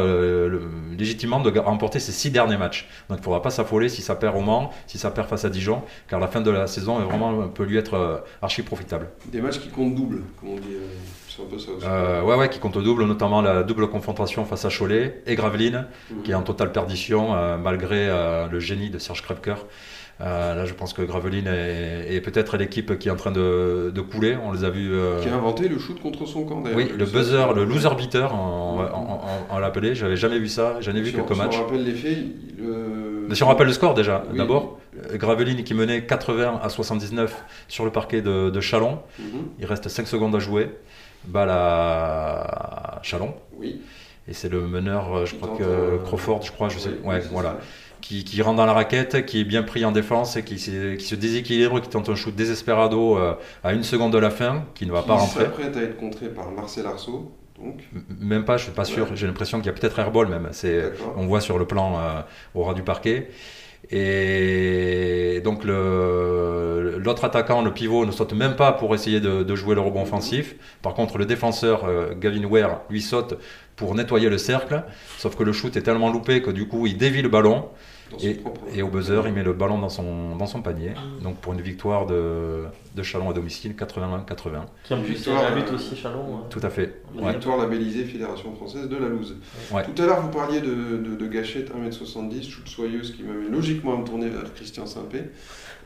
légitimement 0.98 1.40
de 1.40 1.58
remporter 1.60 2.00
ses 2.00 2.12
six 2.12 2.32
derniers 2.32 2.58
matchs. 2.58 2.88
Donc 3.10 3.18
il 3.18 3.22
ne 3.22 3.26
faudra 3.26 3.42
pas 3.42 3.50
s'affoler 3.50 3.90
si 3.90 4.02
ça 4.02 4.16
perd 4.16 4.36
au 4.36 4.42
Mans, 4.42 4.72
si 4.88 4.98
ça 4.98 5.12
perd 5.12 5.28
face 5.28 5.46
à 5.46 5.50
Dijon, 5.50 5.82
car 6.08 6.20
la 6.20 6.28
fin 6.28 6.42
de 6.42 6.52
la 6.52 6.68
saison 6.68 7.02
est 7.02 7.06
vraiment, 7.06 7.48
peut 7.48 7.64
lui 7.64 7.78
être 7.78 8.24
archi 8.42 8.62
profitable. 8.62 9.10
Des 9.26 9.42
matchs 9.42 9.60
qui 9.60 9.70
comptent 9.70 9.96
double, 9.96 10.24
comme 10.40 10.50
on 10.50 10.56
dit. 10.56 10.76
Un 11.42 11.46
peu 11.46 11.58
ça 11.58 11.72
aussi. 11.72 11.86
ouais, 11.86 12.36
ouais, 12.36 12.50
qui 12.50 12.60
comptent 12.60 12.84
double, 12.84 13.06
notamment 13.06 13.42
la 13.42 13.64
double 13.64 13.90
confrontation 13.90 14.44
face 14.44 14.66
à 14.66 14.70
Cholet 14.70 15.24
et 15.26 15.36
Gravelines, 15.36 15.88
mhm. 16.12 16.24
qui 16.24 16.32
est 16.32 16.36
en 16.36 16.42
totale 16.42 16.74
perdition 16.74 17.58
malgré 17.58 18.08
le 18.52 18.60
génie 18.60 18.90
de 18.90 19.00
Serge 19.00 19.22
Krepker. 19.22 19.56
Euh, 20.22 20.54
là, 20.54 20.66
je 20.66 20.74
pense 20.74 20.92
que 20.92 21.02
Graveline 21.02 21.48
est, 21.48 22.20
peut-être 22.22 22.58
l'équipe 22.58 23.00
qui 23.00 23.08
est 23.08 23.12
en 23.12 23.16
train 23.16 23.32
de, 23.32 23.94
couler. 24.12 24.38
On 24.44 24.52
les 24.52 24.66
a 24.66 24.70
vus. 24.70 24.94
Euh, 24.94 25.22
qui 25.22 25.30
a 25.30 25.36
inventé 25.36 25.68
le 25.70 25.80
shoot 25.80 26.00
contre 26.02 26.26
son 26.26 26.44
camp, 26.44 26.62
d'ailleurs. 26.62 26.78
Oui, 26.78 26.92
le, 26.98 27.06
buzzer, 27.06 27.54
le 27.54 27.64
loser 27.64 27.96
beater, 27.96 28.34
on, 28.34 29.58
l'appelait. 29.60 29.96
J'avais 29.96 30.18
jamais 30.18 30.40
vu 30.40 30.50
ça. 30.50 30.78
J'en 30.82 30.94
ai 30.96 31.02
vu 31.02 31.12
quelques 31.12 31.38
matchs. 31.38 31.54
Si 31.54 31.60
on 31.60 31.64
rappelle 31.64 31.84
les 31.84 31.94
faits. 31.94 32.18
Si 33.34 33.44
on 33.44 33.48
rappelle 33.48 33.68
le 33.68 33.74
score 33.74 33.94
déjà, 33.94 34.24
d'abord. 34.34 34.80
Graveline 35.14 35.64
qui 35.64 35.74
menait 35.74 36.06
80 36.06 36.60
à 36.62 36.70
79 36.70 37.44
sur 37.68 37.86
le 37.86 37.92
parquet 37.92 38.22
de, 38.22 38.60
Chalon. 38.60 39.00
Mhm. 39.18 39.26
Il 39.60 39.66
reste 39.66 39.88
5 39.88 40.08
secondes 40.08 40.36
à 40.36 40.40
jouer. 40.40 40.70
Balle 41.26 41.50
à 41.52 43.00
Chalon. 43.04 43.34
Oui. 43.58 43.82
Et 44.28 44.34
c'est 44.34 44.50
le 44.50 44.62
meneur, 44.68 45.26
je 45.26 45.36
crois 45.36 45.58
que 45.58 45.98
Crawford, 46.06 46.44
je 46.44 46.52
crois, 46.52 46.70
je 46.70 46.78
sais. 46.78 46.92
Ouais, 47.04 47.20
voilà. 47.32 47.58
Qui, 48.02 48.24
qui, 48.24 48.42
rentre 48.42 48.58
dans 48.58 48.66
la 48.66 48.74
raquette, 48.74 49.26
qui 49.26 49.42
est 49.42 49.44
bien 49.44 49.64
pris 49.64 49.86
en 49.86 49.92
défense, 49.92 50.36
et 50.38 50.44
qui, 50.44 50.56
qui 50.56 51.06
se 51.06 51.16
déséquilibre, 51.16 51.82
qui 51.82 51.90
tente 51.90 52.10
un 52.10 52.16
shoot 52.16 52.36
désespérado 52.36 53.18
à 53.64 53.74
une 53.74 53.84
seconde 53.84 54.14
de 54.14 54.18
la 54.18 54.30
fin, 54.30 54.66
qui 54.76 54.86
ne 54.86 54.92
va 54.92 55.04
pas 55.04 55.16
rentrer. 55.16 55.46
Qui 55.46 55.50
prêt 55.50 55.80
à 55.80 55.84
être 55.84 55.98
contré 55.98 56.28
par 56.30 56.52
Marcel 56.52 56.86
Arceau. 56.86 57.32
Donc. 57.58 57.82
Même 58.20 58.46
pas, 58.46 58.58
je 58.58 58.64
suis 58.64 58.72
pas 58.72 58.86
sûr. 58.86 59.16
J'ai 59.16 59.28
l'impression 59.28 59.58
qu'il 59.60 59.68
y 59.68 59.70
a 59.70 59.74
peut-être 59.74 60.00
airball 60.00 60.28
même. 60.28 60.50
C'est, 60.52 60.92
on 61.18 61.28
voit 61.28 61.42
sur 61.42 61.60
le 61.60 61.66
plan 61.66 62.24
au 62.56 62.64
ras 62.64 62.74
du 62.74 62.84
parquet. 62.84 63.30
Et 63.92 65.42
donc 65.44 65.64
l'autre 65.64 67.26
attaquant, 67.26 67.62
le 67.62 67.74
pivot, 67.74 68.06
ne 68.06 68.12
saute 68.12 68.34
même 68.34 68.56
pas 68.56 68.72
pour 68.72 68.94
essayer 68.94 69.20
de, 69.20 69.56
jouer 69.56 69.76
le 69.76 69.82
rebond 69.82 70.04
offensif. 70.04 70.56
Par 70.82 70.94
contre, 70.94 71.18
le 71.18 71.26
défenseur, 71.26 71.86
euh, 71.86 72.14
Gavin 72.14 72.46
Ware, 72.46 72.82
lui 72.90 73.02
saute 73.02 73.36
pour 73.76 73.96
nettoyer 73.96 74.30
le 74.30 74.38
cercle. 74.38 74.84
Sauf 75.18 75.36
que 75.36 75.44
le 75.44 75.54
shoot 75.54 75.76
est 75.76 75.82
tellement 75.82 76.12
loupé 76.12 76.42
que 76.42 76.52
du 76.52 76.68
coup, 76.68 76.86
il 76.86 76.98
dévie 76.98 77.22
le 77.22 77.30
ballon. 77.30 77.70
Et, 78.74 78.82
au 78.82 78.88
buzzer, 78.88 79.22
il 79.26 79.34
met 79.34 79.44
le 79.44 79.54
ballon 79.54 79.78
dans 79.78 79.90
son, 79.90 80.36
dans 80.36 80.46
son 80.46 80.62
panier. 80.62 80.94
Donc 81.22 81.38
pour 81.38 81.54
une 81.54 81.62
victoire 81.62 82.06
de, 82.06 82.66
de 82.96 83.04
Chalon 83.04 83.30
à 83.30 83.34
domicile, 83.34 83.74
81-80. 83.74 84.26
Qui 84.84 84.94
en 84.94 85.02
plus 85.02 85.28
un 85.28 85.56
but 85.56 85.72
aussi, 85.74 85.96
Chalon. 85.96 86.38
Hein. 86.38 86.44
Tout 86.50 86.62
à 86.64 86.70
fait. 86.70 87.02
Une 87.18 87.30
victoire 87.30 87.58
labellisée 87.58 88.04
Fédération 88.06 88.54
Française 88.56 88.88
de 88.88 88.98
la 88.98 89.08
Louse. 89.08 89.36
Tout 89.70 90.02
à 90.02 90.06
l'heure, 90.06 90.22
vous 90.22 90.30
parliez 90.30 90.62
de, 90.62 91.16
de, 91.16 91.28
Gachette, 91.28 91.72
1m70, 91.74 92.50
shoot 92.50 92.68
soyeuse 92.68 93.16
qui 93.16 93.24
m'amène 93.24 93.52
logiquement 93.52 93.96
à 93.96 93.98
me 93.98 94.06
tourner 94.06 94.30
vers 94.30 94.54
Christian 94.54 94.86
Saint-Pé. 94.86 95.24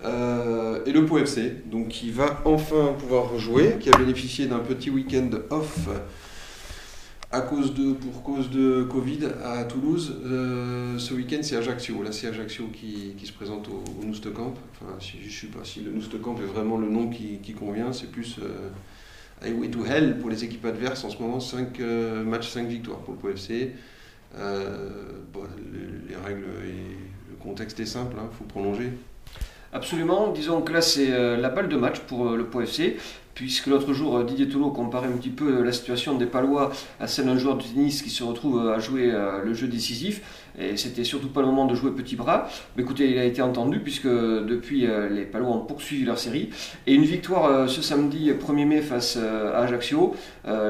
Euh, 0.05 0.83
et 0.85 0.91
le 0.91 1.05
Pau 1.05 1.17
FC, 1.17 1.53
donc 1.65 1.89
qui 1.89 2.11
va 2.11 2.41
enfin 2.45 2.93
pouvoir 2.97 3.37
jouer, 3.37 3.77
qui 3.79 3.89
a 3.89 3.97
bénéficié 3.97 4.47
d'un 4.47 4.59
petit 4.59 4.89
week-end 4.89 5.29
off 5.49 5.87
à 7.33 7.41
cause 7.41 7.73
de, 7.73 7.93
pour 7.93 8.21
cause 8.21 8.51
de 8.51 8.83
Covid 8.83 9.25
à 9.43 9.63
Toulouse. 9.63 10.21
Euh, 10.23 10.99
ce 10.99 11.15
week-end, 11.15 11.39
c'est 11.41 11.57
Ajaccio. 11.57 12.03
Là, 12.03 12.11
c'est 12.11 12.27
Ajaccio 12.27 12.67
qui, 12.67 13.15
qui, 13.17 13.25
se 13.25 13.33
présente 13.33 13.67
au, 13.69 13.83
au 13.99 14.05
Noustecamp. 14.05 14.53
Enfin, 14.71 14.93
je 14.99 15.25
ne 15.25 15.31
sais 15.31 15.47
pas 15.47 15.63
si 15.63 15.81
le 15.81 15.89
Noustecamp 15.91 16.35
est 16.37 16.45
vraiment 16.45 16.77
le 16.77 16.87
nom 16.87 17.09
qui, 17.09 17.39
qui 17.41 17.53
convient. 17.53 17.91
C'est 17.91 18.11
plus 18.11 18.37
euh, 18.39 18.69
Highway 19.41 19.69
to 19.69 19.83
Hell 19.83 20.19
pour 20.19 20.29
les 20.29 20.43
équipes 20.43 20.63
adverses. 20.65 21.03
En 21.05 21.09
ce 21.09 21.17
moment, 21.17 21.39
5 21.39 21.79
euh, 21.79 22.23
matchs, 22.23 22.49
5 22.49 22.67
victoires 22.67 22.99
pour 22.99 23.15
le 23.15 23.19
PFC. 23.19 23.71
Euh, 24.37 24.89
bon, 25.33 25.41
les, 26.07 26.15
règles 26.15 26.45
et 26.67 27.31
le 27.31 27.35
contexte 27.41 27.79
est 27.79 27.87
simple. 27.87 28.13
Il 28.15 28.19
hein, 28.19 28.29
faut 28.37 28.45
prolonger. 28.45 28.91
Absolument, 29.71 30.31
disons 30.31 30.61
que 30.61 30.71
là 30.71 30.81
c'est 30.81 31.09
la 31.09 31.49
balle 31.49 31.67
de 31.67 31.75
match 31.77 31.97
pour 32.01 32.29
le 32.29 32.45
POFC 32.45 32.95
puisque 33.33 33.67
l'autre 33.67 33.93
jour, 33.93 34.17
euh, 34.17 34.23
Didier 34.23 34.47
Tolo 34.47 34.69
comparait 34.69 35.07
un 35.07 35.17
petit 35.17 35.29
peu 35.29 35.57
euh, 35.57 35.63
la 35.63 35.71
situation 35.71 36.15
des 36.17 36.25
Palois 36.25 36.71
à 36.99 37.07
celle 37.07 37.25
d'un 37.25 37.37
joueur 37.37 37.57
de 37.57 37.63
tennis 37.63 38.01
qui 38.01 38.09
se 38.09 38.23
retrouve 38.23 38.59
euh, 38.59 38.75
à 38.75 38.79
jouer 38.79 39.11
le 39.43 39.53
jeu 39.53 39.67
décisif. 39.67 40.21
Et 40.59 40.77
c'était 40.77 41.03
surtout 41.03 41.29
pas 41.29 41.41
le 41.41 41.47
moment 41.47 41.65
de 41.65 41.73
jouer 41.73 41.91
petit 41.91 42.15
bras. 42.15 42.47
Mais 42.75 42.83
écoutez, 42.83 43.09
il 43.09 43.17
a 43.17 43.23
été 43.23 43.41
entendu 43.41 43.79
puisque 43.79 44.07
depuis, 44.07 44.87
les 45.09 45.23
Palois 45.23 45.49
ont 45.49 45.65
poursuivi 45.65 46.05
leur 46.05 46.19
série. 46.19 46.49
Et 46.85 46.93
une 46.93 47.05
victoire 47.05 47.67
ce 47.67 47.81
samedi 47.81 48.31
1er 48.31 48.65
mai 48.65 48.81
face 48.81 49.17
à 49.17 49.61
Ajaccio 49.61 50.15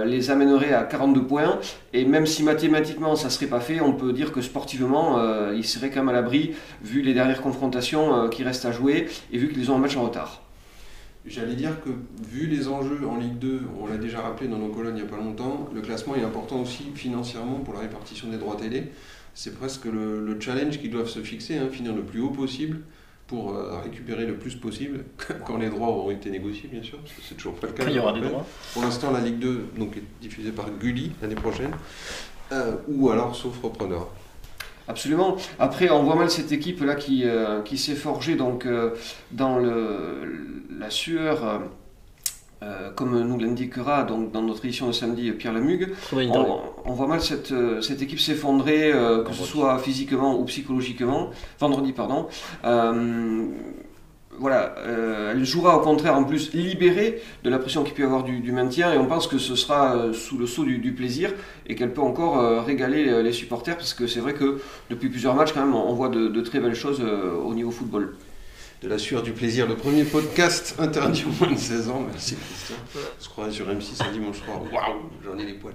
les 0.06 0.32
amènerait 0.32 0.74
à 0.74 0.84
42 0.84 1.24
points. 1.24 1.60
Et 1.92 2.06
même 2.06 2.26
si 2.26 2.44
mathématiquement 2.44 3.18
ça 3.18 3.30
serait 3.30 3.48
pas 3.48 3.60
fait, 3.60 3.82
on 3.82 3.94
peut 3.94 4.14
dire 4.14 4.32
que 4.32 4.40
sportivement, 4.42 5.20
ils 5.52 5.66
seraient 5.66 5.90
quand 5.90 6.00
même 6.00 6.10
à 6.10 6.14
l'abri 6.14 6.52
vu 6.82 7.02
les 7.02 7.14
dernières 7.14 7.42
confrontations 7.42 8.30
qui 8.30 8.44
restent 8.44 8.66
à 8.66 8.72
jouer 8.72 9.08
et 9.34 9.38
vu 9.38 9.50
qu'ils 9.50 9.70
ont 9.70 9.76
un 9.76 9.80
match 9.80 9.98
en 9.98 10.04
retard. 10.04 10.43
J'allais 11.26 11.56
dire 11.56 11.82
que 11.82 11.90
vu 12.28 12.48
les 12.48 12.68
enjeux 12.68 13.08
en 13.08 13.16
Ligue 13.16 13.40
2, 13.40 13.62
on 13.80 13.88
l'a 13.88 13.98
déjà 13.98 14.22
rappelé 14.22 14.50
dans 14.50 14.58
nos 14.58 14.68
colonnes 14.68 14.98
il 14.98 15.04
n'y 15.04 15.08
a 15.08 15.10
pas 15.10 15.22
longtemps, 15.22 15.70
le 15.74 15.80
classement 15.80 16.16
est 16.16 16.24
important 16.24 16.62
aussi 16.62 16.92
financièrement 16.96 17.60
pour 17.60 17.74
la 17.74 17.80
répartition 17.80 18.28
des 18.28 18.38
droits 18.38 18.58
télé. 18.58 18.92
C'est 19.34 19.56
presque 19.56 19.86
le, 19.86 20.38
challenge 20.40 20.80
qu'ils 20.80 20.92
doivent 20.92 21.08
se 21.08 21.20
fixer, 21.20 21.58
hein, 21.58 21.70
finir 21.72 21.96
le 21.96 22.04
plus 22.04 22.20
haut 22.20 22.30
possible 22.30 22.82
pour 23.28 23.56
euh, 23.56 23.80
récupérer 23.80 24.26
le 24.26 24.36
plus 24.36 24.56
possible 24.56 25.06
quand 25.46 25.58
les 25.58 25.70
droits 25.70 25.88
auront 25.88 26.12
été 26.12 26.30
négociés, 26.30 26.68
bien 26.70 26.84
sûr, 26.84 27.00
parce 27.00 27.14
que 27.14 27.22
c'est 27.28 27.36
toujours 27.36 27.56
pas 27.56 27.68
le 27.68 27.74
cas. 27.74 27.86
il 27.88 27.96
y 27.96 28.00
aura 28.00 28.12
des 28.12 28.22
droits. 28.22 28.46
Pour 28.74 28.82
l'instant, 28.82 29.12
la 29.12 29.22
Ligue 29.22 29.40
2 29.40 29.68
donc, 29.78 29.96
est 29.96 30.04
diffusée 30.22 30.52
par 30.52 30.70
Gulli 30.78 31.14
l'année 31.22 31.36
prochaine, 31.36 31.72
euh, 32.52 32.76
ou 32.90 33.10
alors 33.10 33.34
sauf 33.34 33.58
repreneur. 33.64 34.10
Absolument. 34.88 35.38
Après, 35.60 35.90
on 35.90 36.04
voit 36.04 36.16
mal 36.16 36.30
cette 36.30 36.52
équipe-là 36.52 36.96
qui, 36.96 37.24
euh, 37.24 37.62
qui 37.62 37.78
s'est 37.78 37.96
forgée 37.96 38.36
donc, 38.36 38.66
euh, 38.66 38.92
dans 39.32 39.58
le, 39.58 40.63
la 40.94 40.98
sueur, 40.98 41.62
euh, 42.62 42.92
comme 42.92 43.20
nous 43.20 43.40
l'indiquera 43.40 44.04
donc, 44.04 44.32
dans 44.32 44.44
notre 44.44 44.64
édition 44.66 44.88
de 44.88 44.92
samedi 44.92 45.32
Pierre 45.32 45.54
Lamugue. 45.54 45.90
On, 46.14 46.60
on, 46.86 46.94
voit 46.94 47.08
mal 47.08 47.20
cette, 47.20 47.54
cette 47.82 48.02
équipe 48.02 48.20
s'effondrer, 48.20 48.92
que 49.26 49.34
ce 49.34 49.44
soit 49.44 49.80
physiquement 49.80 50.40
ou 50.40 50.46
psychologiquement. 50.46 51.32
Vendredi, 51.60 51.94
pardon 51.94 52.28
voilà, 54.40 54.76
euh, 54.80 55.32
elle 55.32 55.46
jouera 55.46 55.78
au 55.78 55.82
contraire 55.82 56.16
en 56.16 56.24
plus 56.24 56.54
libérée 56.54 57.22
de 57.44 57.50
la 57.50 57.60
pression 57.60 57.84
qu'il 57.84 57.94
peut 57.94 58.02
y 58.02 58.06
avoir 58.06 58.24
du, 58.24 58.52
maintien 58.52 58.94
et 58.94 58.98
on 58.98 59.06
pense 59.06 59.28
que 59.28 59.38
ce 59.38 59.56
sera 59.56 59.96
euh, 59.96 60.14
sous 60.14 60.38
le 60.38 60.46
sceau 60.46 60.64
du, 60.64 60.94
plaisir 60.94 61.32
et 61.68 61.76
qu'elle 61.76 61.94
peut 61.94 62.02
encore 62.02 62.40
euh, 62.40 62.62
régaler 62.62 63.24
les 63.24 63.32
supporters 63.32 63.78
parce 63.78 63.94
que 63.94 64.08
c'est 64.08 64.20
vrai 64.20 64.34
que 64.34 64.62
depuis 64.90 65.10
plusieurs 65.10 65.36
matchs 65.36 65.54
quand 65.54 65.66
même 65.66 65.76
on 65.76 65.94
voit 65.94 66.10
de, 66.10 66.28
de 66.28 66.42
très 66.42 66.60
belles 66.60 66.76
choses 66.76 67.02
au 67.02 67.54
niveau 67.54 67.72
football 67.72 68.16
de 68.84 68.90
la 68.90 68.98
sueur 68.98 69.24
du 69.24 69.32
plaisir, 69.32 69.66
le 69.66 69.78
premier 69.78 70.04
podcast 70.04 70.76
interdit 70.78 71.24
au 71.26 71.32
moins 71.44 71.54
de 71.54 71.58
16 71.58 71.90
ans. 71.90 72.06
Merci 72.12 72.36
Christian. 72.36 72.76
Je 73.22 73.30
crois 73.30 73.50
sur 73.50 73.66
M6 73.70 74.04
un 74.06 74.12
dimanche 74.12 74.42
soir. 74.44 74.62
Waouh, 74.62 75.10
j'en 75.24 75.38
ai 75.38 75.46
les 75.46 75.54
poils. 75.54 75.74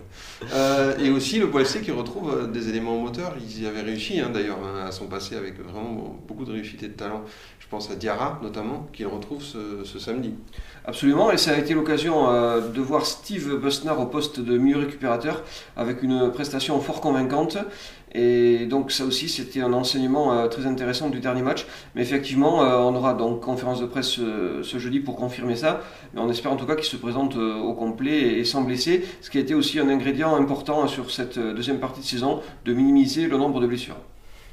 Euh, 0.52 0.94
et 0.98 1.08
aussi 1.08 1.38
le 1.38 1.50
POFC 1.50 1.80
qui 1.80 1.90
retrouve 1.90 2.30
euh, 2.30 2.46
des 2.46 2.68
éléments 2.68 3.00
moteurs. 3.00 3.34
Ils 3.40 3.62
y 3.62 3.66
avaient 3.66 3.80
réussi 3.80 4.20
hein, 4.20 4.28
d'ailleurs 4.28 4.58
hein, 4.62 4.84
à 4.86 4.92
son 4.92 5.06
passé 5.06 5.36
avec 5.36 5.58
vraiment 5.58 6.20
beaucoup 6.28 6.44
de 6.44 6.52
réussite 6.52 6.82
et 6.82 6.88
de 6.88 6.92
talent. 6.92 7.24
Je 7.68 7.76
pense 7.76 7.90
à 7.90 7.96
Diarra 7.96 8.40
notamment, 8.42 8.88
qu'il 8.94 9.06
retrouve 9.06 9.42
ce, 9.42 9.98
samedi. 9.98 10.32
Absolument, 10.86 11.30
et 11.30 11.36
ça 11.36 11.50
a 11.50 11.58
été 11.58 11.74
l'occasion 11.74 12.30
euh, 12.30 12.66
de 12.66 12.80
voir 12.80 13.04
Steve 13.04 13.60
Busnard 13.60 14.00
au 14.00 14.06
poste 14.06 14.40
de 14.40 14.56
milieu 14.56 14.78
récupérateur 14.78 15.42
avec 15.76 16.02
une 16.02 16.32
prestation 16.32 16.80
fort 16.80 17.02
convaincante. 17.02 17.58
Et 18.14 18.64
donc 18.64 18.90
ça 18.90 19.04
aussi 19.04 19.28
c'était 19.28 19.60
un 19.60 19.74
enseignement 19.74 20.32
euh, 20.32 20.48
très 20.48 20.64
intéressant 20.64 21.10
du 21.10 21.20
dernier 21.20 21.42
match. 21.42 21.66
Mais 21.94 22.00
effectivement, 22.00 22.64
euh, 22.64 22.78
on 22.78 22.94
aura 22.94 23.12
donc 23.12 23.42
conférence 23.42 23.82
de 23.82 23.86
presse 23.86 24.12
ce, 24.12 24.78
jeudi 24.78 25.00
pour 25.00 25.16
confirmer 25.16 25.54
ça. 25.54 25.82
Mais 26.14 26.22
on 26.22 26.30
espère 26.30 26.50
en 26.50 26.56
tout 26.56 26.64
cas 26.64 26.74
qu'il 26.74 26.86
se 26.86 26.96
présente 26.96 27.36
au 27.36 27.74
complet 27.74 28.38
et, 28.38 28.46
sans 28.46 28.62
blesser, 28.62 29.04
ce 29.20 29.28
qui 29.28 29.36
a 29.36 29.42
été 29.42 29.54
aussi 29.54 29.78
un 29.78 29.90
ingrédient 29.90 30.34
important 30.36 30.88
sur 30.88 31.10
cette 31.10 31.38
deuxième 31.38 31.80
partie 31.80 32.00
de 32.00 32.06
saison, 32.06 32.40
de 32.64 32.72
minimiser 32.72 33.26
le 33.26 33.36
nombre 33.36 33.60
de 33.60 33.66
blessures. 33.66 33.98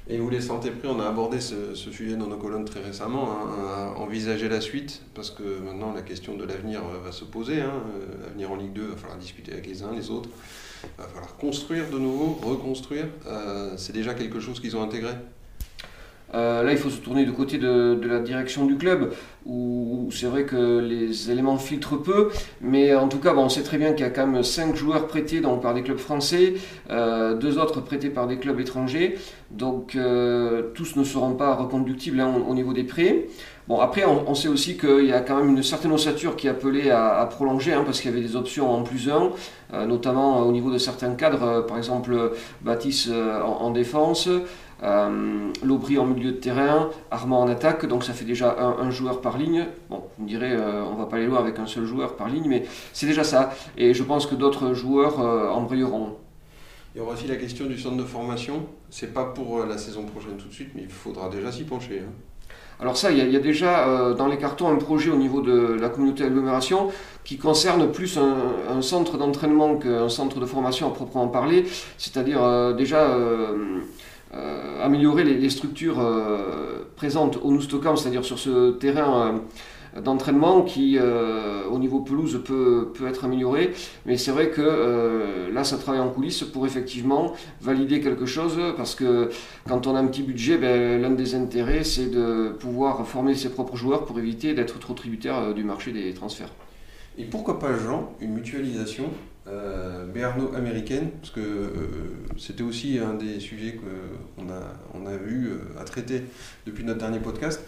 Et 0.08 0.20
vous 0.20 0.30
les 0.30 0.42
sentez 0.42 0.70
pris, 0.70 0.88
on 0.88 1.00
a 1.00 1.08
abordé 1.08 1.42
ce, 1.42 1.74
sujet 1.74 2.16
dans 2.16 2.28
nos 2.28 2.38
colonnes 2.38 2.66
très 2.66 2.80
récemment, 2.80 3.28
hein, 3.32 3.94
envisager 3.96 4.48
la 4.48 4.62
suite, 4.62 5.02
parce 5.16 5.32
que 5.32 5.60
maintenant 5.60 5.94
la 5.94 6.04
question 6.04 6.36
de 6.36 6.46
l'avenir 6.46 6.82
va 7.04 7.12
se 7.12 7.26
poser. 7.26 7.62
Hein, 7.62 7.82
l'avenir 8.24 8.52
en 8.52 8.56
Ligue 8.56 8.74
2, 8.74 8.82
il 8.82 8.88
va 8.90 8.96
falloir 8.96 9.18
discuter 9.18 9.52
avec 9.52 9.66
les 9.66 9.82
uns, 9.82 9.92
les 9.96 10.12
autres. 10.12 10.30
Il 10.84 11.02
va 11.02 11.08
falloir 11.08 11.36
construire 11.38 11.90
de 11.90 11.98
nouveau, 11.98 12.38
reconstruire. 12.48 13.08
Euh, 13.26 13.74
c'est 13.78 13.94
déjà 13.94 14.14
quelque 14.14 14.40
chose 14.40 14.60
qu'ils 14.60 14.78
ont 14.78 14.84
intégré 14.84 15.14
euh, 16.36 16.64
là, 16.64 16.72
il 16.72 16.78
faut 16.78 16.90
se 16.90 17.00
tourner 17.00 17.26
du 17.26 17.32
côté 17.32 17.58
de, 17.58 18.00
la 18.04 18.20
direction 18.20 18.66
du 18.66 18.78
club, 18.78 19.14
où 19.46 20.10
c'est 20.12 20.26
vrai 20.26 20.44
que 20.44 20.80
les 20.80 21.32
éléments 21.32 21.58
filtrent 21.58 22.02
peu, 22.02 22.30
mais 22.62 22.94
en 22.94 23.08
tout 23.08 23.20
cas, 23.20 23.34
on 23.36 23.50
sait 23.50 23.64
très 23.64 23.78
bien 23.78 23.94
qu'il 23.94 24.06
y 24.06 24.08
a 24.08 24.12
quand 24.12 24.28
même 24.28 24.44
5 24.44 24.76
joueurs 24.76 25.08
prêtés 25.08 25.42
par 25.62 25.74
des 25.74 25.82
clubs 25.82 25.98
français, 25.98 26.56
euh, 26.90 27.36
deux 27.36 27.58
autres 27.58 27.82
prêtés 27.82 28.10
par 28.10 28.28
des 28.28 28.38
clubs 28.38 28.60
étrangers, 28.60 29.18
donc 29.52 29.98
tous 30.74 30.96
ne 30.96 31.04
seront 31.04 31.34
pas 31.34 31.56
reconductibles 31.56 32.20
hein, 32.20 32.34
au, 32.48 32.54
niveau 32.54 32.74
des 32.74 32.84
prêts. 32.84 33.28
Bon, 33.68 33.80
après, 33.80 34.04
on, 34.06 34.36
sait 34.36 34.48
aussi 34.48 34.78
qu'il 34.78 35.06
y 35.06 35.12
a 35.12 35.22
quand 35.22 35.38
même 35.38 35.56
une 35.56 35.64
certaine 35.64 35.92
ossature 35.92 36.36
qui 36.36 36.48
appelait 36.48 36.92
à, 36.92 37.16
à 37.20 37.26
prolonger, 37.26 37.74
hein, 37.74 37.82
parce 37.84 38.00
qu'il 38.00 38.12
y 38.12 38.14
avait 38.14 38.22
des 38.22 38.36
options 38.36 38.72
en 38.72 38.84
plus 38.84 39.10
un, 39.10 39.32
euh, 39.74 39.86
notamment 39.86 40.42
au 40.42 40.52
niveau 40.52 40.72
de 40.72 40.78
certains 40.78 41.16
cadres, 41.16 41.44
euh, 41.44 41.62
par 41.62 41.78
exemple 41.78 42.32
Baptiste 42.62 43.10
euh, 43.10 43.42
en, 43.42 43.72
défense, 43.72 44.30
Lobry 44.82 45.98
en 45.98 46.06
milieu 46.06 46.32
de 46.32 46.38
terrain, 46.38 46.90
Armand 47.12 47.42
en 47.42 47.48
attaque, 47.48 47.86
donc 47.86 48.04
ça 48.04 48.14
fait 48.14 48.26
déjà 48.26 48.56
un, 48.60 48.92
joueur 48.92 49.22
par 49.22 49.38
ligne. 49.38 49.66
Bon, 49.90 50.04
vous 50.18 50.24
me 50.24 50.28
direz, 50.30 50.56
on 50.58 50.96
va 50.96 51.06
pas 51.06 51.18
aller 51.18 51.28
loin 51.28 51.40
avec 51.40 51.60
un 51.60 51.66
seul 51.66 51.86
joueur 51.86 52.16
par 52.16 52.30
ligne, 52.30 52.48
mais 52.48 52.66
c'est 52.94 53.08
déjà 53.08 53.24
ça. 53.24 53.54
Et 53.78 53.94
je 53.94 54.04
pense 54.04 54.28
que 54.28 54.36
d'autres 54.36 54.74
joueurs 54.74 55.20
embrayeront. 55.20 56.18
Il 56.94 57.00
y 57.00 57.02
aura 57.02 57.14
aussi 57.14 57.28
la 57.28 57.36
question 57.36 57.66
du 57.66 57.78
centre 57.78 57.98
de 57.98 58.04
formation. 58.04 58.66
C'est 58.90 59.14
pas 59.14 59.26
pour 59.26 59.66
la 59.66 59.78
saison 59.78 60.04
prochaine 60.04 60.38
tout 60.38 60.48
de 60.48 60.54
suite, 60.54 60.70
mais 60.76 60.84
il 60.84 60.90
faudra 60.90 61.30
déjà 61.30 61.52
s'y 61.52 61.64
pencher. 61.64 62.04
Hein. 62.06 62.12
Alors 62.80 62.98
ça, 62.98 63.12
il 63.12 63.18
y, 63.18 63.36
a, 63.36 63.40
déjà 63.40 63.88
euh, 63.88 64.14
dans 64.14 64.28
les 64.28 64.38
cartons 64.38 64.68
un 64.68 64.76
projet 64.76 65.10
au 65.10 65.16
niveau 65.16 65.42
de 65.42 65.78
la 65.80 65.88
communauté 65.88 66.24
d'agglomération 66.24 66.90
qui 67.24 67.38
concerne 67.38 67.90
plus 67.90 68.18
un, 68.18 68.82
centre 68.82 69.18
d'entraînement 69.18 69.78
qu'un 69.78 70.10
centre 70.10 70.40
de 70.40 70.46
formation 70.46 70.88
à 70.88 70.92
proprement 70.92 71.30
parler, 71.30 71.66
c'est-à-dire 71.98 72.44
euh, 72.44 72.74
déjà 72.74 73.00
euh, 73.00 73.80
améliorer 74.84 75.24
les, 75.24 75.50
structures 75.50 76.02
présentes 76.96 77.40
au 77.42 77.52
Noustocam, 77.52 77.96
c'est-à-dire 77.96 78.26
sur 78.26 78.38
ce 78.38 78.72
terrain 78.72 79.42
d'entraînement 80.04 80.64
qui, 80.64 80.98
au 81.72 81.80
niveau 81.80 82.02
pelouse, 82.02 82.42
peut, 82.44 82.92
peut 82.94 83.08
être 83.08 83.24
amélioré. 83.24 83.72
Mais 84.06 84.18
c'est 84.18 84.32
vrai 84.32 84.50
que 84.50 85.50
là, 85.54 85.64
ça 85.64 85.78
travaille 85.78 86.02
en 86.02 86.10
coulisses 86.10 86.44
pour 86.44 86.66
effectivement 86.66 87.34
valider 87.62 88.02
quelque 88.02 88.26
chose, 88.26 88.60
parce 88.76 88.96
que 88.96 89.30
quand 89.68 89.88
on 89.88 89.96
a 89.96 90.00
un 90.00 90.08
petit 90.08 90.24
budget, 90.24 90.58
ben, 90.58 91.02
l'un 91.02 91.12
des 91.12 91.36
intérêts, 91.36 91.84
c'est 91.84 92.12
de 92.12 92.50
pouvoir 92.60 93.08
former 93.08 93.36
ses 93.36 93.50
propres 93.50 93.78
joueurs 93.78 94.06
pour 94.06 94.20
éviter 94.20 94.54
d'être 94.54 94.80
trop 94.80 94.94
tributaire 94.94 95.54
du 95.54 95.64
marché 95.64 95.92
des 95.92 96.14
transferts. 96.14 96.52
Et 97.18 97.24
pourquoi 97.24 97.60
pas, 97.60 97.78
Jean, 97.78 98.12
une 98.20 98.34
mutualisation 98.34 99.06
euh, 99.48 100.56
américaine 100.56 101.12
Parce 101.22 101.32
que 101.32 101.40
euh, 101.40 101.70
c'était 102.38 102.64
aussi 102.64 103.00
un 103.00 103.14
des 103.14 103.40
sujets 103.40 103.76
qu'on 103.76 104.50
a, 104.50 104.62
on 104.94 105.06
a 105.06 105.14
eu 105.14 105.48
euh, 105.48 105.80
à 105.80 105.84
traiter 105.84 106.24
depuis 106.66 106.84
notre 106.84 107.00
dernier 107.00 107.20
podcast. 107.20 107.62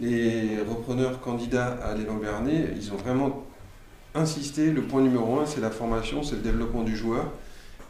Les 0.00 0.58
repreneurs 0.68 1.20
candidats 1.20 1.72
à 1.82 1.94
l'élan 1.94 2.16
Béarnais, 2.16 2.68
ils 2.76 2.92
ont 2.92 2.96
vraiment 2.96 3.44
insisté. 4.14 4.70
Le 4.70 4.82
point 4.82 5.02
numéro 5.02 5.40
un, 5.40 5.46
c'est 5.46 5.60
la 5.60 5.70
formation, 5.70 6.22
c'est 6.22 6.36
le 6.36 6.42
développement 6.42 6.82
du 6.82 6.96
joueur. 6.96 7.32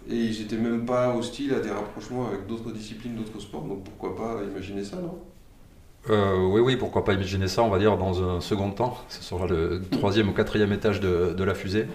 Et 0.09 0.16
ils 0.16 0.40
n'étaient 0.40 0.59
même 0.59 0.85
pas 0.85 1.14
hostiles 1.14 1.54
à 1.54 1.61
des 1.61 1.70
rapprochements 1.70 2.28
avec 2.28 2.46
d'autres 2.46 2.72
disciplines, 2.72 3.14
d'autres 3.14 3.40
sports. 3.40 3.64
Donc 3.64 3.85
pourquoi 3.85 4.16
pas 4.16 4.42
imaginer 4.44 4.85
ça, 4.85 4.96
non? 4.96 5.18
Euh, 6.11 6.37
oui, 6.37 6.61
oui, 6.61 6.76
pourquoi 6.76 7.04
pas 7.04 7.14
imaginer 7.14 7.48
ça, 7.48 7.62
on 7.62 7.70
va 7.70 7.78
dire, 7.78 7.96
dans 7.96 8.22
un 8.22 8.40
second 8.40 8.70
temps. 8.70 8.98
Ce 9.09 9.22
sera 9.22 9.46
le 9.46 9.83
troisième 9.90 10.28
ou 10.28 10.33
quatrième 10.33 10.72
étage 10.72 11.00
de, 11.00 11.44
la 11.44 11.54
fusée. 11.54 11.87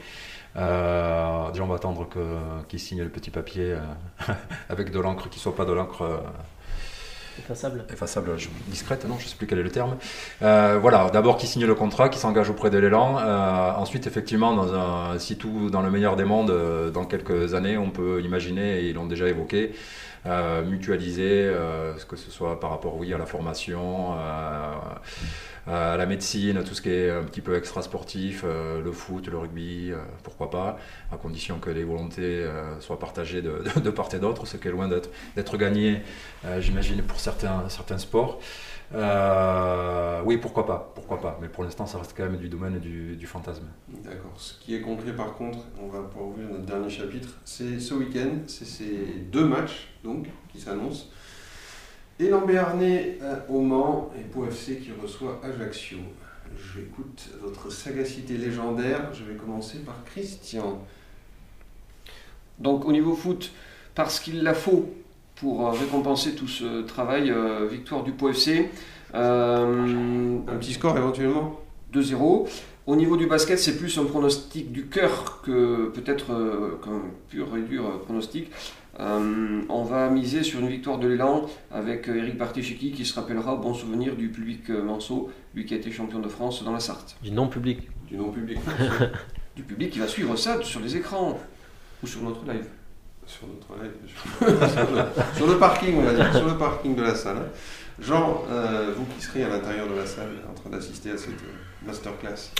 Euh, 0.56 1.52
déjà, 1.52 1.64
on 1.64 1.68
va 1.68 1.76
attendre 1.76 2.08
qu'il 2.68 2.80
signe 2.80 3.02
le 3.02 3.10
petit 3.10 3.32
papier 3.32 3.74
euh, 3.74 4.34
avec 4.70 4.92
de 4.92 5.00
l'encre 5.00 5.30
qui 5.30 5.38
ne 5.38 5.42
soit 5.42 5.56
pas 5.56 5.66
de 5.66 5.74
l'encre. 5.74 6.22
Effaçable. 7.38 7.86
Effaçable, 7.90 8.36
discrète, 8.68 9.06
non, 9.08 9.16
je 9.18 9.24
ne 9.24 9.30
sais 9.30 9.38
plus 9.38 9.48
quel 9.48 9.60
est 9.60 9.64
le 9.64 9.72
terme. 9.72 9.96
voilà, 10.42 11.10
d'abord 11.12 11.38
qu'il 11.38 11.48
signe 11.48 11.66
le 11.66 11.76
contrat, 11.76 12.10
qu'il 12.10 12.20
s'engage 12.20 12.50
auprès 12.50 12.70
de 12.70 12.78
l'élan. 12.78 13.16
ensuite, 13.78 14.08
effectivement, 14.08 14.54
dans 14.54 14.74
un, 14.74 15.20
si 15.20 15.38
tout 15.38 15.70
dans 15.70 15.82
le 15.82 15.90
meilleur 15.90 16.18
des 16.18 16.26
mondes, 16.26 16.92
dans 16.92 17.06
quelques 17.06 17.54
années, 17.54 17.78
on 17.78 17.92
peut 17.92 18.22
imaginer, 18.24 18.82
et 18.82 18.90
ils 18.90 18.96
l'ont 18.96 19.06
déjà 19.06 19.30
évoqué, 19.30 19.74
euh, 20.26 20.66
mutualiser, 20.66 21.46
euh, 21.46 21.94
que 22.10 22.18
ce 22.18 22.30
soit 22.30 22.60
par 22.60 22.72
rapport 22.72 22.98
oui, 22.98 23.14
à 23.14 23.18
la 23.18 23.26
formation, 23.26 24.16
euh, 24.18 24.74
à 25.70 25.98
la 25.98 26.06
médecine, 26.06 26.64
tout 26.64 26.74
ce 26.74 26.82
qui 26.82 26.90
est 26.90 27.12
un 27.12 27.24
petit 27.24 27.42
peu 27.42 27.56
extra 27.56 27.82
sportif, 27.82 28.44
le 28.44 28.92
foot, 28.92 29.28
le 29.28 29.38
rugby, 29.38 29.92
pourquoi 30.24 30.50
pas, 30.50 30.78
à 31.12 31.18
condition 31.18 31.60
que 31.60 31.70
les 31.70 31.84
volontés 31.84 32.46
soient 32.80 33.00
partagées 33.00 33.42
de, 33.42 33.90
part 33.92 34.10
et 34.14 34.20
d'autre, 34.20 34.48
ce 34.48 34.58
qui 34.58 34.68
est 34.68 34.72
loin 34.72 34.88
d'être 34.88 35.58
gagné, 35.58 36.02
j'imagine, 36.60 37.04
pour 37.04 37.20
certains, 37.20 37.68
sports. 37.98 38.40
Euh, 38.96 40.22
oui, 40.26 40.38
pourquoi 40.38 40.66
pas, 40.66 40.92
pourquoi 40.96 41.22
pas. 41.22 41.38
Mais 41.42 41.48
pour 41.48 41.64
l'instant, 41.64 41.86
ça 41.86 42.00
reste 42.00 42.14
quand 42.16 42.24
même 42.24 42.38
du 42.38 42.50
domaine 42.50 42.80
du, 42.80 43.16
du 43.16 43.28
fantasme. 43.28 43.68
D'accord. 44.04 44.34
Ce 44.38 44.60
qui 44.60 44.76
est 44.76 44.82
concret, 44.82 45.14
par 45.14 45.34
contre, 45.34 45.60
on 45.80 45.88
va 45.88 46.00
pouvoir 46.02 46.30
ouvrir 46.30 46.50
notre 46.50 46.66
dernier 46.66 46.90
chapitre. 46.90 47.30
C'est 47.46 47.80
ce 47.80 47.94
week-end, 47.94 48.40
c'est 48.48 48.66
ces 48.66 49.26
deux 49.32 49.46
matchs 49.46 49.90
donc 50.04 50.28
qui 50.52 50.60
s'annoncent. 50.60 51.08
Élan 52.20 52.46
Béarnais 52.46 53.18
euh, 53.22 53.38
au 53.50 53.62
Mans 53.62 54.12
et 54.20 54.24
Pau 54.24 54.46
FC 54.46 54.78
qui 54.78 54.92
reçoit 55.02 55.40
Ajaccio. 55.44 55.98
J'écoute 56.74 57.30
votre 57.42 57.72
sagacité 57.72 58.38
légendaire. 58.38 59.14
Je 59.14 59.24
vais 59.24 59.36
commencer 59.36 59.80
par 59.80 60.04
Christian. 60.04 60.82
Donc 62.60 62.86
au 62.86 62.92
niveau 62.92 63.16
foot, 63.16 63.52
parce 63.96 64.20
qu'il 64.20 64.44
la 64.44 64.54
faut 64.54 64.90
pour 65.36 65.68
euh, 65.68 65.72
récompenser 65.72 66.36
tout 66.36 66.48
ce 66.48 66.82
travail. 66.82 67.32
Euh, 67.32 67.68
victoire 67.70 68.04
du 68.04 68.12
Pau 68.12 68.30
FC. 68.30 68.70
Euh, 69.16 70.38
un 70.48 70.58
petit 70.58 70.74
score 70.74 70.98
éventuellement 70.98 71.60
2-0. 71.94 72.48
Au 72.86 72.96
niveau 72.96 73.18
du 73.18 73.28
basket, 73.28 73.60
c'est 73.60 73.78
plus 73.78 73.98
un 73.98 74.06
pronostic 74.06 74.72
du 74.72 74.88
cœur 74.88 75.42
que 75.44 75.92
peut-être 75.94 76.28
qu'un 76.84 77.02
pur 77.30 77.56
et 77.56 77.62
dur 77.62 78.02
pronostic. 78.02 78.50
On 79.00 79.84
va 79.84 80.10
miser 80.10 80.44
sur 80.44 80.60
une 80.60 80.68
victoire 80.68 81.00
de 81.00 81.08
l'élan 81.08 81.48
avec 81.72 82.08
Eric 82.08 82.38
Bartichiki 82.38 82.92
qui 82.92 83.06
se 83.06 83.14
rappellera 83.14 83.56
bon 83.56 83.74
souvenir 83.74 84.16
du 84.16 84.30
public 84.30 84.70
Manceau, 84.70 85.32
lui 85.56 85.66
qui 85.66 85.74
a 85.74 85.78
été 85.78 85.92
champion 85.92 86.20
de 86.20 86.28
France 86.28 86.64
dans 86.64 86.74
la 86.74 86.80
Sarthe. 86.80 87.16
Du 87.24 87.32
non-public. 87.32 87.90
Du 88.08 88.18
non-public. 88.18 88.60
du 89.56 89.64
public 89.64 89.92
qui 89.92 90.00
va 90.00 90.08
suivre 90.08 90.36
ça 90.36 90.62
sur 90.62 90.80
les 90.80 90.96
écrans 90.98 91.40
ou 92.04 92.08
sur 92.08 92.22
notre 92.22 92.44
live 92.46 92.66
sur 93.30 93.48
notre 93.48 93.68
sur, 95.36 95.48
le, 95.48 95.60
parking, 95.60 95.98
on 95.98 96.02
va 96.02 96.14
dire, 96.14 96.34
sur 96.34 96.48
le 96.48 96.58
parking 96.58 96.96
de 96.96 97.04
la 97.04 97.14
salle. 97.14 97.52
Jean, 98.00 98.44
euh, 98.50 98.94
vous 98.98 99.06
qui 99.06 99.24
serez 99.24 99.44
à 99.44 99.50
l'intérieur 99.50 99.88
de 99.88 99.94
la 99.94 100.06
salle 100.06 100.32
en 100.50 100.54
train 100.54 100.72
d'assister 100.72 101.12
à 101.12 101.18
cette 101.18 101.34
euh, 101.34 101.86
masterclass. 101.86 102.52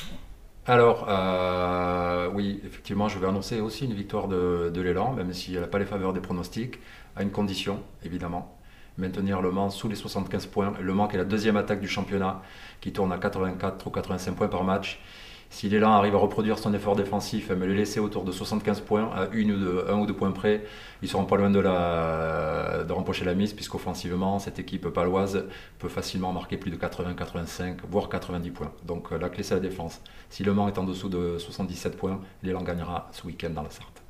Alors, 0.70 1.08
euh, 1.10 2.30
oui, 2.32 2.62
effectivement, 2.64 3.10
je 3.10 3.18
vais 3.18 3.26
annoncer 3.26 3.60
aussi 3.60 3.86
une 3.86 3.94
victoire 3.96 4.28
de, 4.28 4.70
de 4.72 4.82
l'élan, 4.82 5.14
même 5.14 5.34
si 5.34 5.56
elle 5.56 5.62
n'a 5.62 5.68
pas 5.68 5.80
les 5.80 5.86
faveurs 5.86 6.14
des 6.14 6.20
pronostics, 6.20 6.78
à 7.16 7.24
une 7.24 7.32
condition, 7.32 7.82
évidemment 8.06 8.56
maintenir 9.00 9.42
Le 9.42 9.50
Mans 9.50 9.72
sous 9.72 9.88
les 9.88 9.96
75 9.96 10.46
points. 10.46 10.74
Le 10.80 10.94
Mans 10.94 11.08
qui 11.08 11.16
est 11.16 11.18
la 11.18 11.26
deuxième 11.26 11.58
attaque 11.58 11.80
du 11.80 11.88
championnat, 11.88 12.44
qui 12.82 12.92
tourne 12.94 13.12
à 13.12 13.18
84 13.18 13.88
ou 13.88 13.90
85 13.90 14.36
points 14.36 14.48
par 14.48 14.64
match. 14.64 15.02
Si 15.50 15.68
l'élan 15.68 15.94
arrive 15.94 16.14
à 16.14 16.20
reproduire 16.20 16.60
son 16.60 16.74
effort 16.74 16.96
défensif, 16.96 17.50
me 17.50 17.66
le 17.66 17.74
laisser 17.74 18.00
autour 18.00 18.24
de 18.24 18.32
75 18.32 18.82
points, 18.82 19.10
à 19.12 19.28
une 19.34 19.52
ou 19.52 19.58
deux, 19.58 19.86
un 19.90 19.98
ou 19.98 20.06
deux 20.06 20.14
points 20.14 20.32
près, 20.32 20.64
ils 21.02 21.10
seront 21.10 21.26
pas 21.26 21.38
loin 21.38 21.50
de, 21.50 21.60
la, 21.60 22.86
rempocher 22.88 23.26
la 23.26 23.34
mise, 23.34 23.54
puisqu'offensivement, 23.54 24.38
cette 24.38 24.60
équipe 24.60 24.88
paloise 24.90 25.48
peut 25.80 25.90
facilement 25.90 26.32
marquer 26.32 26.58
plus 26.58 26.70
de 26.70 26.76
80, 26.76 27.16
85, 27.16 27.80
voire 27.90 28.10
90 28.10 28.52
points. 28.52 28.72
Donc 28.86 29.12
euh, 29.12 29.18
la 29.18 29.30
clé, 29.30 29.42
c'est 29.42 29.56
la 29.56 29.60
défense. 29.60 30.02
Si 30.30 30.44
Le 30.44 30.54
Mans 30.54 30.68
est 30.68 30.78
en 30.78 30.84
dessous 30.84 31.10
de 31.10 31.40
77 31.40 31.98
points, 31.98 32.22
l'élan 32.44 32.62
gagnera 32.62 33.10
ce 33.12 33.26
week-end 33.26 33.50
dans 33.50 33.64
la 33.64 33.72
Sarthe. 33.72 34.04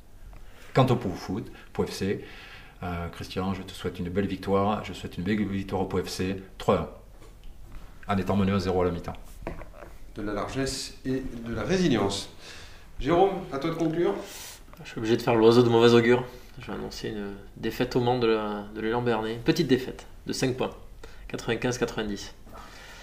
Quant 0.74 0.86
au 0.86 0.96
Pau 0.96 1.10
Foot, 1.10 1.50
Pau 1.72 1.84
FC, 1.84 2.22
euh, 2.82 3.08
Christian, 3.08 3.54
je 3.54 3.62
te 3.62 3.72
souhaite 3.72 3.98
une 3.98 4.10
belle 4.10 4.26
victoire. 4.26 4.84
Je 4.84 4.92
souhaite 4.92 5.16
une 5.16 5.24
belle 5.24 5.42
victoire 5.46 5.82
au 5.82 5.86
Pau 5.86 5.98
FC, 5.98 6.42
3-1, 6.58 6.86
en 8.08 8.18
étant 8.18 8.36
mené 8.36 8.52
à 8.52 8.58
0 8.58 8.82
à 8.82 8.84
la 8.84 8.90
mi-temps 8.90 9.16
de 10.20 10.26
la 10.26 10.34
largesse 10.34 10.94
et 11.04 11.22
de 11.46 11.54
la 11.54 11.62
résilience. 11.62 12.28
Jérôme, 12.98 13.30
à 13.52 13.58
toi 13.58 13.70
de 13.70 13.74
conclure. 13.74 14.14
Je 14.84 14.90
suis 14.90 14.98
obligé 14.98 15.16
de 15.16 15.22
faire 15.22 15.34
l'oiseau 15.34 15.62
de 15.62 15.68
mauvaise 15.68 15.94
augure. 15.94 16.24
Je 16.60 16.66
vais 16.66 16.74
annoncer 16.74 17.08
une 17.08 17.32
défaite 17.56 17.96
au 17.96 18.00
Mans 18.00 18.18
de 18.18 18.80
l'élan 18.80 19.02
Bernet. 19.02 19.38
Petite 19.44 19.66
défaite 19.66 20.06
de 20.26 20.32
5 20.32 20.56
points. 20.56 20.70
95-90. 21.32 22.32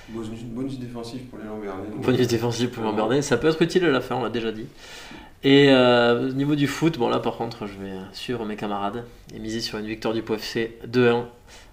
Bonus, 0.09 0.79
défensif 0.79 1.23
pour 1.29 1.39
l'élan 1.39 1.57
Bernet. 1.57 1.89
Bonus 1.97 2.27
défensif 2.27 2.69
pour 2.71 2.83
l'élan 2.83 2.95
Bernet. 2.95 3.21
Ça 3.21 3.37
peut 3.37 3.47
être 3.47 3.61
utile 3.61 3.85
à 3.85 3.89
la 3.89 4.01
fin, 4.01 4.15
on 4.15 4.23
l'a 4.23 4.29
déjà 4.29 4.51
dit. 4.51 4.67
Et 5.43 5.69
euh, 5.69 6.29
au 6.29 6.33
niveau 6.33 6.55
du 6.55 6.67
foot, 6.67 6.97
bon 6.97 7.09
là 7.09 7.19
par 7.19 7.35
contre, 7.37 7.67
je 7.67 7.73
vais 7.73 7.93
suivre 8.13 8.43
mes 8.45 8.55
camarades 8.55 9.05
et 9.33 9.39
miser 9.39 9.61
sur 9.61 9.77
une 9.77 9.85
victoire 9.85 10.13
du 10.13 10.23
POFC 10.23 10.71
2-1 10.87 11.25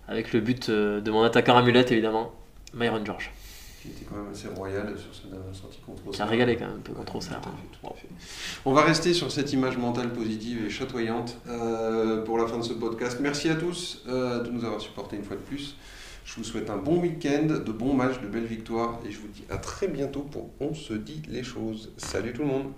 avec 0.07 0.33
le 0.33 0.40
but 0.40 0.68
euh, 0.68 1.00
de 1.00 1.11
mon 1.11 1.22
attaquant 1.22 1.57
amulette 1.57 1.90
évidemment, 1.90 2.33
Myron 2.74 3.02
George 3.04 3.34
qui 3.85 3.90
était 3.90 4.05
quand 4.09 4.16
même 4.16 4.33
assez 4.33 4.49
royal 4.49 4.94
sur 4.99 5.14
sa 5.14 5.29
dernière 5.29 5.55
sortie 5.55 5.79
contre 5.85 6.11
Qui 6.11 6.23
a 6.23 6.25
régalé 6.25 6.57
quand 6.57 6.66
même 6.66 6.79
un 6.79 6.81
peu 6.81 6.94
contre 6.94 7.20
ça. 7.23 7.38
On 8.64 8.73
va 8.73 8.83
rester 8.83 9.12
sur 9.12 9.31
cette 9.31 9.53
image 9.53 9.77
mentale 9.77 10.11
positive 10.12 10.64
et 10.64 10.70
chatoyante 10.70 11.37
euh, 11.49 12.25
pour 12.25 12.38
la 12.38 12.47
fin 12.47 12.57
de 12.57 12.62
ce 12.62 12.73
podcast. 12.73 13.18
Merci 13.20 13.51
à 13.51 13.57
tous 13.57 14.03
euh, 14.09 14.42
de 14.42 14.51
nous 14.51 14.64
avoir 14.64 14.81
supportés 14.81 15.16
une 15.16 15.25
fois 15.25 15.37
de 15.37 15.42
plus. 15.42 15.77
Je 16.25 16.37
vous 16.37 16.44
souhaite 16.44 16.70
un 16.70 16.79
bon 16.79 16.99
week-end, 16.99 17.47
de 17.47 17.73
bons 17.73 17.92
matchs, 17.92 18.20
de 18.23 18.27
belles 18.27 18.47
victoires 18.47 18.99
et 19.07 19.11
je 19.11 19.18
vous 19.18 19.29
dis 19.29 19.44
à 19.51 19.59
très 19.59 19.88
bientôt 19.88 20.23
pour 20.23 20.49
On 20.61 20.73
se 20.73 20.94
dit 20.94 21.20
les 21.29 21.42
choses. 21.42 21.92
Salut 21.99 22.33
tout 22.33 22.42
le 22.42 22.49
monde 22.49 22.73